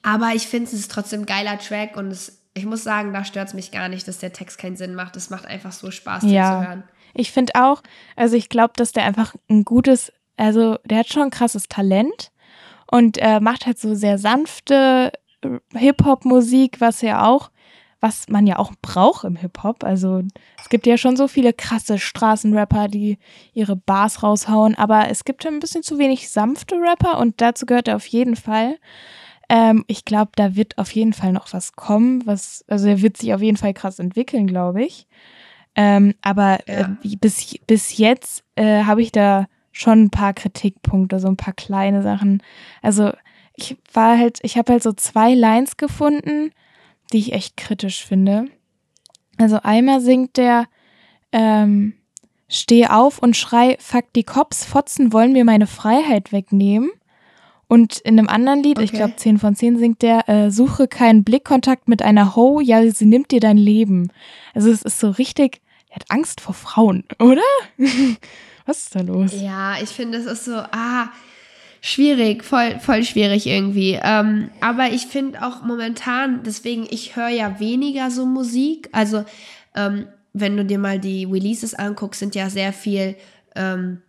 [0.03, 3.24] aber ich finde, es ist trotzdem ein geiler Track und es, ich muss sagen, da
[3.24, 5.16] stört es mich gar nicht, dass der Text keinen Sinn macht.
[5.16, 6.61] Es macht einfach so Spaß, den ja.
[6.61, 6.82] zu hören.
[7.14, 7.82] Ich finde auch,
[8.16, 12.30] also ich glaube, dass der einfach ein gutes, also der hat schon ein krasses Talent
[12.91, 15.12] und äh, macht halt so sehr sanfte
[15.43, 17.51] äh, Hip-Hop-Musik, was ja auch
[18.01, 19.82] was man ja auch braucht im Hip-Hop.
[19.82, 20.22] Also
[20.61, 23.18] es gibt ja schon so viele krasse Straßenrapper, die
[23.55, 27.89] ihre Bars raushauen, aber es gibt ein bisschen zu wenig sanfte Rapper und dazu gehört
[27.89, 28.76] er auf jeden Fall.
[29.49, 33.16] Ähm, ich glaube, da wird auf jeden Fall noch was kommen, was, also er wird
[33.16, 35.07] sich auf jeden Fall krass entwickeln, glaube ich.
[35.74, 36.97] Ähm, aber äh, ja.
[37.03, 41.55] äh, bis, bis jetzt äh, habe ich da schon ein paar Kritikpunkte, so ein paar
[41.55, 42.43] kleine Sachen.
[42.83, 43.12] Also
[43.55, 46.53] ich war halt, ich habe halt so zwei Lines gefunden,
[47.12, 48.47] die ich echt kritisch finde.
[49.37, 50.66] Also einmal singt der
[51.33, 51.95] ähm,
[52.49, 56.91] Steh auf und schrei, fuck die Cops, Fotzen wollen mir meine Freiheit wegnehmen.
[57.69, 58.85] Und in einem anderen Lied, okay.
[58.85, 62.91] ich glaube 10 von 10, singt der, äh, suche keinen Blickkontakt mit einer Ho, ja,
[62.91, 64.11] sie nimmt dir dein Leben.
[64.55, 65.61] Also es ist so richtig,
[65.91, 67.43] er hat Angst vor Frauen, oder?
[68.69, 69.33] Was ist da los?
[69.33, 71.09] Ja, ich finde, es ist so, ah,
[71.81, 73.99] schwierig, voll, voll schwierig irgendwie.
[74.03, 78.91] Ähm, aber ich finde auch momentan, deswegen, ich höre ja weniger so Musik.
[78.93, 79.25] Also,
[79.75, 83.16] ähm, wenn du dir mal die Releases anguckst, sind ja sehr viel
[83.57, 84.03] ähm,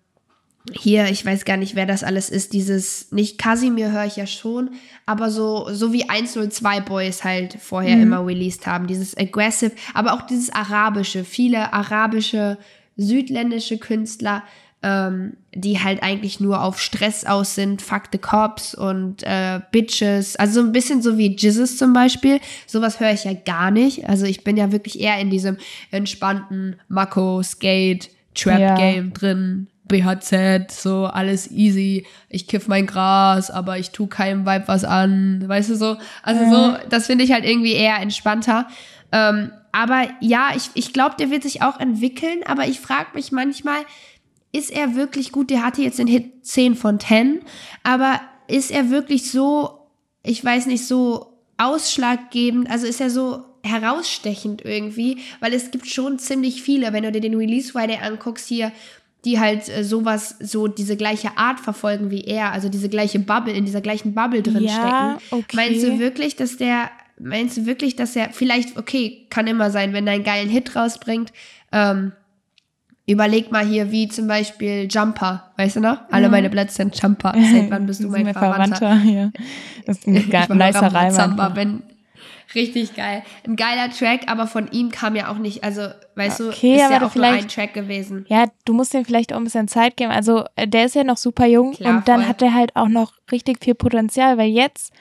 [0.73, 4.27] hier, ich weiß gar nicht, wer das alles ist, dieses, nicht Casimir höre ich ja
[4.27, 4.71] schon,
[5.05, 8.03] aber so, so wie 102 Boys halt vorher mhm.
[8.03, 12.57] immer released haben, dieses Aggressive, aber auch dieses Arabische, viele arabische,
[12.99, 14.43] südländische Künstler,
[14.81, 20.35] ähm, die halt eigentlich nur auf Stress aus sind, fuck the cops und äh, Bitches,
[20.37, 22.39] also so ein bisschen so wie Jizzes zum Beispiel.
[22.65, 24.07] Sowas höre ich ja gar nicht.
[24.07, 25.57] Also ich bin ja wirklich eher in diesem
[25.91, 29.13] entspannten Mako, Skate, Trap-Game ja.
[29.13, 29.67] drin.
[29.89, 32.05] BHZ, so alles easy.
[32.29, 35.43] Ich kiff mein Gras, aber ich tu keinem Vibe was an.
[35.47, 35.97] Weißt du so?
[36.21, 36.51] Also mhm.
[36.51, 38.67] so, das finde ich halt irgendwie eher entspannter.
[39.11, 43.31] Ähm, aber ja, ich, ich glaube, der wird sich auch entwickeln, aber ich frage mich
[43.31, 43.81] manchmal,
[44.51, 45.49] ist er wirklich gut?
[45.49, 47.41] Der hatte jetzt den Hit 10 von 10,
[47.83, 49.87] aber ist er wirklich so,
[50.23, 56.17] ich weiß nicht, so ausschlaggebend, also ist er so herausstechend irgendwie, weil es gibt schon
[56.17, 58.71] ziemlich viele, wenn du dir den Release Friday anguckst hier,
[59.25, 63.53] die halt äh, sowas, so diese gleiche Art verfolgen wie er, also diese gleiche Bubble,
[63.53, 64.71] in dieser gleichen Bubble drin ja,
[65.19, 65.41] stecken.
[65.41, 65.55] Okay.
[65.55, 66.89] Meinst du wirklich, dass der,
[67.19, 70.75] meinst du wirklich, dass er, vielleicht, okay, kann immer sein, wenn er einen geilen Hit
[70.75, 71.31] rausbringt,
[71.71, 72.13] ähm,
[73.09, 75.97] Überleg mal hier, wie zum Beispiel Jumper, weißt du noch?
[76.11, 76.31] Alle mhm.
[76.31, 77.33] meine Blätter sind Jumper.
[77.35, 78.75] Seit wann bist du mein Verwandter?
[78.75, 79.31] Verwandter ja.
[79.87, 81.55] Das ist ein ge nicer Reim.
[81.55, 81.81] Wenn,
[82.53, 83.23] richtig geil.
[83.47, 86.91] Ein geiler Track, aber von ihm kam ja auch nicht, also, weißt okay, du, ist
[86.91, 88.27] ja auch nur ein Track gewesen.
[88.29, 90.11] Ja, du musst ihm vielleicht auch ein bisschen Zeit geben.
[90.11, 92.29] Also, äh, der ist ja noch super jung Klar, und dann voll.
[92.29, 94.93] hat er halt auch noch richtig viel Potenzial, weil jetzt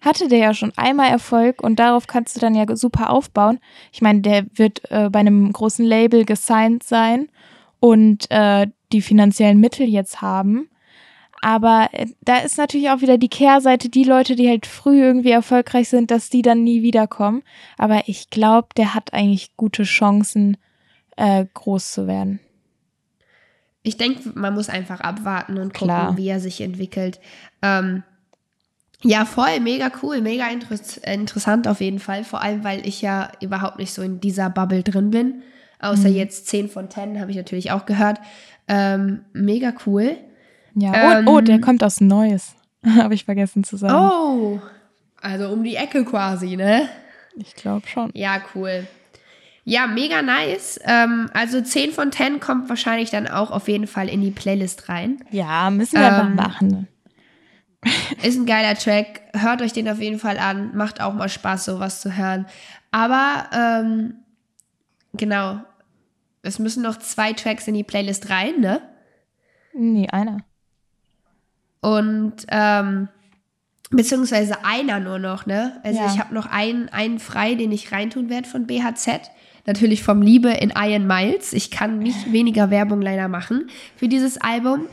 [0.00, 3.58] hatte der ja schon einmal Erfolg und darauf kannst du dann ja super aufbauen.
[3.92, 7.28] Ich meine, der wird äh, bei einem großen Label gesigned sein
[7.80, 10.68] und äh, die finanziellen Mittel jetzt haben.
[11.42, 15.30] Aber äh, da ist natürlich auch wieder die Kehrseite, die Leute, die halt früh irgendwie
[15.30, 17.42] erfolgreich sind, dass die dann nie wiederkommen.
[17.78, 20.56] Aber ich glaube, der hat eigentlich gute Chancen,
[21.16, 22.40] äh, groß zu werden.
[23.82, 26.16] Ich denke, man muss einfach abwarten und gucken, Klar.
[26.16, 27.20] wie er sich entwickelt.
[27.62, 28.02] Ähm,
[29.02, 32.24] ja, voll, mega cool, mega interess interessant auf jeden Fall.
[32.24, 35.42] Vor allem, weil ich ja überhaupt nicht so in dieser Bubble drin bin.
[35.78, 36.16] Außer mhm.
[36.16, 38.18] jetzt 10 von 10 habe ich natürlich auch gehört.
[38.68, 40.16] Ähm, mega cool.
[40.74, 42.54] Ja, ähm, oh, oh, der kommt aus Neues.
[42.96, 43.94] habe ich vergessen zu sagen.
[43.94, 44.60] Oh,
[45.20, 46.88] also um die Ecke quasi, ne?
[47.36, 48.10] Ich glaube schon.
[48.14, 48.86] Ja, cool.
[49.64, 50.80] Ja, mega nice.
[50.84, 54.88] Ähm, also 10 von 10 kommt wahrscheinlich dann auch auf jeden Fall in die Playlist
[54.88, 55.18] rein.
[55.30, 56.88] Ja, müssen wir ähm, mal machen.
[58.22, 59.20] Ist ein geiler Track.
[59.32, 60.76] Hört euch den auf jeden Fall an.
[60.76, 62.46] Macht auch mal Spaß, sowas zu hören.
[62.90, 64.14] Aber ähm,
[65.16, 65.60] Genau.
[66.42, 68.80] Es müssen noch zwei Tracks in die Playlist rein, ne?
[69.74, 70.38] Nee, einer.
[71.80, 73.08] Und ähm,
[73.90, 75.80] beziehungsweise einer nur noch, ne?
[75.82, 76.06] Also ja.
[76.06, 79.30] ich habe noch einen, einen frei, den ich reintun werde von BHZ.
[79.66, 81.52] Natürlich vom Liebe in Iron Miles.
[81.52, 84.86] Ich kann nicht weniger Werbung leider machen für dieses Album.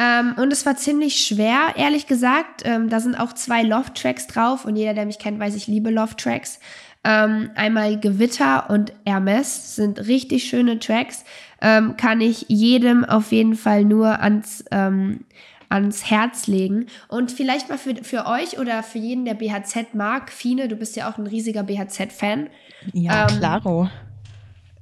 [0.00, 2.62] Ähm, und es war ziemlich schwer, ehrlich gesagt.
[2.64, 5.90] Ähm, da sind auch zwei Love-Tracks drauf und jeder, der mich kennt, weiß, ich liebe
[5.90, 6.58] Love-Tracks.
[7.04, 11.24] Ähm, einmal Gewitter und Hermes sind richtig schöne Tracks.
[11.60, 15.26] Ähm, kann ich jedem auf jeden Fall nur ans, ähm,
[15.68, 16.86] ans Herz legen.
[17.08, 20.96] Und vielleicht mal für, für euch oder für jeden, der BHZ mag, Fine, du bist
[20.96, 22.48] ja auch ein riesiger BHZ-Fan.
[22.94, 23.90] Ja, ähm, klaro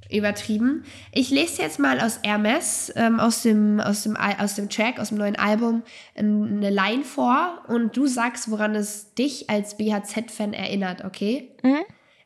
[0.09, 0.83] übertrieben.
[1.13, 5.09] Ich lese jetzt mal aus Hermes, ähm, aus, dem, aus, dem, aus dem Track, aus
[5.09, 5.83] dem neuen Album,
[6.15, 11.51] eine Line vor und du sagst, woran es dich als BHZ-Fan erinnert, okay?
[11.63, 11.83] Mhm.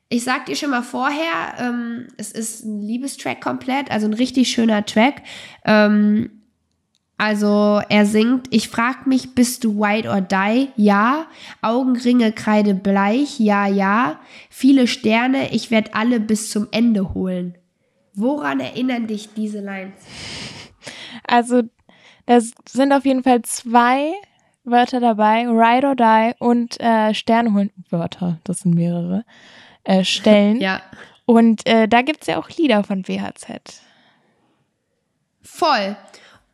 [0.09, 4.49] Ich sag dir schon mal vorher, ähm, es ist ein Liebestrack komplett, also ein richtig
[4.51, 5.23] schöner Track.
[5.65, 6.29] Ähm,
[7.17, 10.69] also er singt, ich frag mich, bist du white or die?
[10.75, 11.27] Ja.
[11.61, 13.39] Augenringe, Kreide bleich?
[13.39, 14.19] Ja, ja.
[14.49, 17.57] Viele Sterne, ich werd alle bis zum Ende holen.
[18.15, 19.95] Woran erinnern dich diese Lines?
[21.25, 21.63] Also,
[22.25, 24.13] das sind auf jeden Fall zwei
[24.63, 27.71] Wörter dabei, Ride or Die und äh, Sterne holen.
[27.89, 29.25] Wörter, das sind mehrere.
[29.83, 30.57] Äh, Stellen.
[30.61, 30.81] ja.
[31.25, 33.81] Und äh, da gibt es ja auch Lieder von WHZ.
[35.41, 35.95] Voll.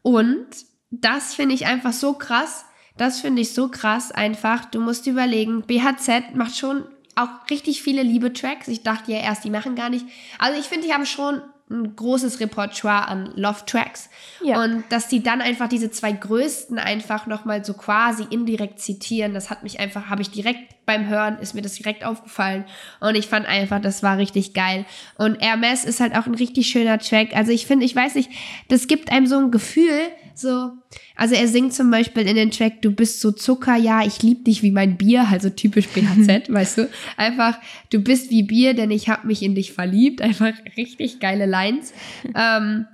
[0.01, 0.47] Und
[0.91, 2.65] das finde ich einfach so krass.
[2.97, 4.65] Das finde ich so krass einfach.
[4.65, 6.85] Du musst überlegen, BHZ macht schon
[7.23, 8.67] auch richtig viele Liebe-Tracks.
[8.67, 10.05] Ich dachte ja erst, die machen gar nicht.
[10.37, 11.41] Also ich finde, die haben schon
[11.71, 14.09] ein großes Repertoire an Love-Tracks.
[14.43, 14.63] Ja.
[14.63, 19.51] Und dass die dann einfach diese zwei größten einfach nochmal so quasi indirekt zitieren, das
[19.51, 22.65] hat mich einfach, habe ich direkt beim Hören, ist mir das direkt aufgefallen.
[22.99, 24.85] Und ich fand einfach, das war richtig geil.
[25.17, 27.35] Und Hermes ist halt auch ein richtig schöner Track.
[27.35, 28.31] Also ich finde, ich weiß nicht,
[28.69, 30.09] das gibt einem so ein Gefühl,
[30.39, 30.71] so,
[31.15, 34.45] also er singt zum Beispiel in den Track, du bist so Zucker, ja, ich lieb
[34.45, 36.89] dich wie mein Bier, also typisch BHZ, weißt du?
[37.17, 37.57] Einfach,
[37.89, 40.21] du bist wie Bier, denn ich hab mich in dich verliebt.
[40.21, 41.93] Einfach richtig geile Lines.
[42.35, 42.85] ähm,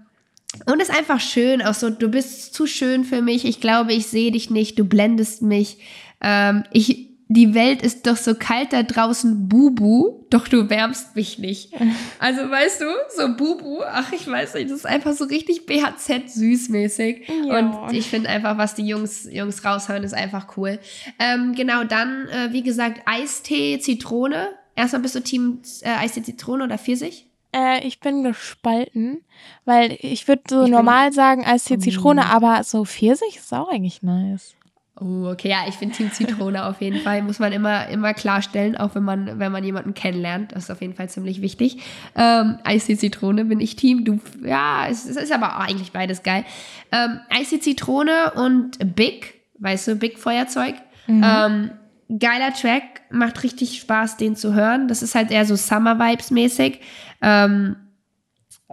[0.65, 4.07] und ist einfach schön, auch so, du bist zu schön für mich, ich glaube, ich
[4.07, 5.77] sehe dich nicht, du blendest mich.
[6.21, 11.39] Ähm, ich, die Welt ist doch so kalt da draußen, Bubu, doch du wärmst mich
[11.39, 11.71] nicht.
[12.19, 16.33] Also weißt du, so Bubu, ach ich weiß nicht, das ist einfach so richtig BHZ
[16.33, 17.27] süßmäßig.
[17.45, 17.59] Ja.
[17.59, 20.79] Und ich finde einfach, was die Jungs, Jungs raushauen, ist einfach cool.
[21.19, 24.49] Ähm, genau, dann, äh, wie gesagt, Eistee, Zitrone.
[24.75, 27.27] Erstmal bist du Team äh, Eistee, Zitrone oder Pfirsich?
[27.55, 29.21] Äh, ich bin gespalten,
[29.65, 34.01] weil ich würde so ich normal sagen Eistee, Zitrone, aber so Pfirsich ist auch eigentlich
[34.01, 34.55] nice.
[34.97, 38.77] Oh, okay, ja, ich finde Team Zitrone auf jeden Fall, muss man immer, immer klarstellen,
[38.77, 40.53] auch wenn man, wenn man jemanden kennenlernt.
[40.53, 41.79] Das ist auf jeden Fall ziemlich wichtig.
[42.15, 44.05] Ähm, Eistee Zitrone bin ich Team.
[44.05, 46.45] Du, ja, es, es ist aber eigentlich beides geil.
[46.93, 50.75] Ähm, Eistee Zitrone und Big, weißt du, Big Feuerzeug.
[51.07, 51.23] Mhm.
[51.25, 51.71] Ähm,
[52.17, 54.87] geiler Track, macht richtig Spaß, den zu hören.
[54.87, 56.79] Das ist halt eher so Summer Vibes mäßig.
[57.21, 57.75] Ähm,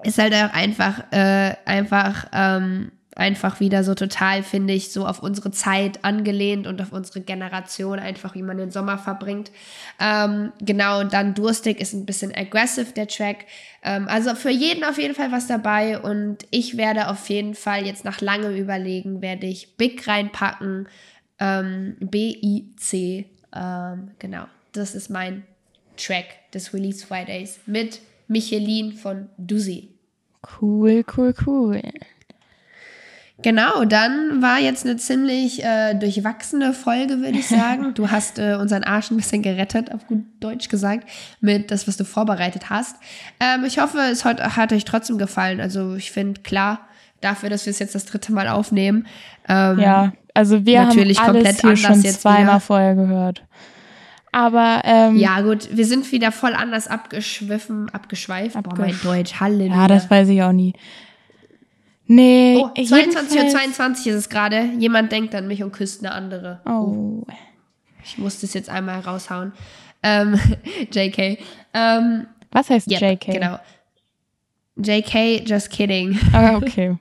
[0.04, 5.22] ist halt auch einfach, äh, einfach, ähm, einfach wieder so total, finde ich, so auf
[5.22, 9.50] unsere Zeit angelehnt und auf unsere Generation, einfach wie man den Sommer verbringt.
[10.00, 13.46] Ähm, genau, und dann Durstig ist ein bisschen aggressive, der Track.
[13.82, 17.86] Ähm, also für jeden auf jeden Fall was dabei und ich werde auf jeden Fall
[17.86, 20.88] jetzt nach langem Überlegen, werde ich Big reinpacken,
[21.38, 25.44] ähm, B-I-C, ähm, genau, das ist mein
[25.96, 29.90] Track des Release Fridays mit Michelin von Dusi.
[30.60, 31.82] Cool, cool, cool.
[33.42, 37.94] Genau, dann war jetzt eine ziemlich äh, durchwachsene Folge, würde ich sagen.
[38.02, 41.08] Du hast äh, unseren Arsch ein bisschen gerettet, auf gut Deutsch gesagt,
[41.40, 42.96] mit das, was du vorbereitet hast.
[43.38, 45.60] Ähm, ich hoffe, es hat, hat, euch trotzdem gefallen.
[45.60, 46.80] Also ich finde, klar,
[47.20, 49.06] dafür, dass wir es jetzt das dritte Mal aufnehmen.
[49.48, 52.60] Ähm, ja, also wir natürlich haben alles komplett hier schon zweimal wieder.
[52.60, 53.42] vorher gehört.
[54.32, 58.56] Aber ähm, ja gut, wir sind wieder voll anders abgeschwiffen, abgeschweift.
[58.56, 59.82] Abgesch Boah, mein Deutsch, Halleluja.
[59.82, 60.72] Ja, das weiß ich auch nie.
[62.06, 64.70] Nee, oh, 22 Uhr 22 ist es gerade.
[64.78, 66.60] Jemand denkt an mich und küsst eine andere.
[66.66, 67.24] Oh.
[68.04, 69.52] Ich muss das jetzt einmal raushauen.
[70.02, 70.38] Ähm,
[70.92, 71.38] JK.
[71.74, 73.32] Ähm, Was heißt yep, JK?
[73.32, 73.58] Genau.
[74.76, 76.18] JK, just kidding.
[76.32, 76.96] Ah, okay.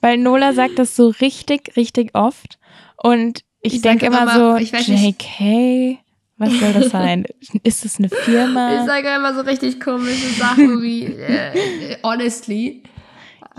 [0.00, 2.58] Weil Nola sagt das so richtig, richtig oft.
[2.96, 5.98] Und ich, ich denke immer, immer, so, JK,
[6.38, 7.24] was soll das sein?
[7.62, 8.80] Ist das eine Firma?
[8.80, 12.82] Ich sage immer so richtig komische Sachen wie äh, honestly.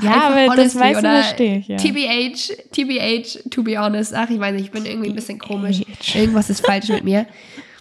[0.01, 1.77] Ja, aber das weißt du, verstehe ich, ja.
[1.77, 4.13] TBH, TBH, to be honest.
[4.13, 5.81] Ach, ich weiß nicht, ich bin irgendwie ein bisschen komisch.
[6.13, 7.25] Irgendwas ist falsch mit mir.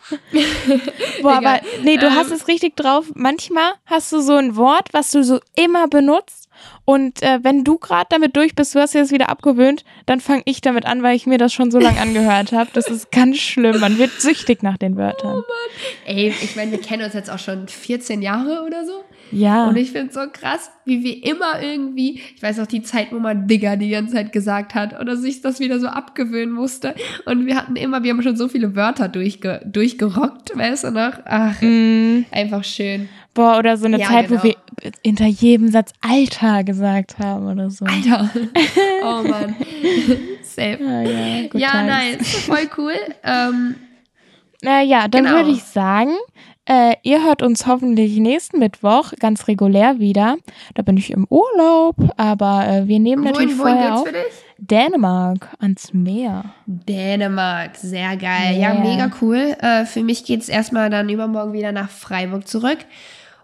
[1.22, 3.06] Boah, aber nee, du ähm, hast es richtig drauf.
[3.14, 6.48] Manchmal hast du so ein Wort, was du so immer benutzt
[6.84, 10.20] Und äh, wenn du gerade damit durch bist, du hast dir das wieder abgewöhnt, dann
[10.20, 12.70] fange ich damit an, weil ich mir das schon so lange angehört habe.
[12.72, 13.80] Das ist ganz schlimm.
[13.80, 15.32] Man wird süchtig nach den Wörtern.
[15.32, 16.16] Oh Mann.
[16.16, 19.04] Ey, ich meine, wir kennen uns jetzt auch schon 14 Jahre oder so.
[19.32, 19.68] Ja.
[19.68, 23.12] Und ich finde es so krass, wie wir immer irgendwie, ich weiß auch die Zeit,
[23.12, 26.94] wo man Digger die ganze Zeit gesagt hat oder sich das wieder so abgewöhnen musste.
[27.24, 31.12] Und wir hatten immer, wir haben schon so viele Wörter durchge durchgerockt, weißt du noch?
[31.24, 32.26] Ach, mm.
[32.30, 33.08] einfach schön.
[33.34, 34.40] Boah, oder so eine ja, Zeit, genau.
[34.40, 34.56] wo wir
[35.04, 37.84] hinter jedem Satz Alter gesagt haben oder so.
[37.84, 38.30] Alter.
[39.02, 39.54] Oh Mann.
[40.42, 40.78] Safe.
[40.80, 42.44] Ja, ja, ja nice.
[42.46, 42.94] Voll cool.
[43.22, 43.76] Ähm,
[44.62, 45.36] na ja, dann genau.
[45.36, 46.12] würde ich sagen,
[46.66, 50.36] äh, ihr hört uns hoffentlich nächsten Mittwoch ganz regulär wieder.
[50.74, 54.08] Da bin ich im Urlaub, aber äh, wir nehmen natürlich wohin, vorher auf
[54.58, 56.44] Dänemark ans Meer.
[56.66, 58.56] Dänemark, sehr geil.
[58.56, 58.74] Yeah.
[58.74, 59.56] Ja, mega cool.
[59.60, 62.78] Äh, für mich geht es erstmal dann übermorgen wieder nach Freiburg zurück.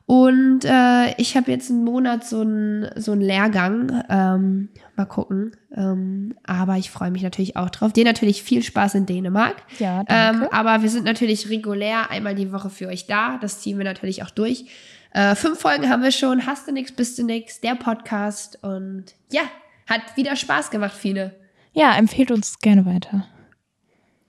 [0.07, 4.03] Und äh, ich habe jetzt einen Monat so einen so Lehrgang.
[4.09, 5.57] Ähm, mal gucken.
[5.75, 7.93] Ähm, aber ich freue mich natürlich auch drauf.
[7.93, 9.57] Dir natürlich viel Spaß in Dänemark.
[9.79, 10.45] Ja, danke.
[10.45, 13.39] Ähm, aber wir sind natürlich regulär einmal die Woche für euch da.
[13.41, 14.67] Das ziehen wir natürlich auch durch.
[15.13, 16.47] Äh, fünf Folgen haben wir schon.
[16.47, 17.61] Hast du nix, bist du nix.
[17.61, 18.59] Der Podcast.
[18.63, 19.43] Und ja,
[19.87, 21.35] hat wieder Spaß gemacht, viele.
[21.73, 23.27] Ja, empfehlt uns gerne weiter.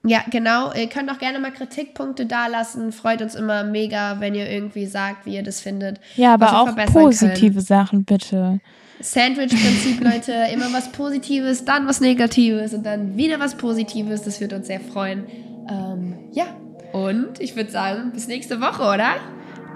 [0.05, 0.73] Ja, genau.
[0.73, 2.91] Ihr könnt auch gerne mal Kritikpunkte dalassen.
[2.91, 5.99] Freut uns immer mega, wenn ihr irgendwie sagt, wie ihr das findet.
[6.15, 7.61] Ja, aber auch positive können.
[7.61, 8.59] Sachen, bitte.
[8.99, 10.33] Sandwich-Prinzip, Leute.
[10.53, 14.23] Immer was Positives, dann was Negatives und dann wieder was Positives.
[14.23, 15.25] Das wird uns sehr freuen.
[15.69, 16.47] Ähm, ja,
[16.91, 19.15] und ich würde sagen, bis nächste Woche, oder?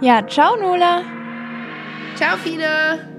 [0.02, 1.04] Ja, ciao, Nola.
[2.16, 3.17] Ciao, Fine.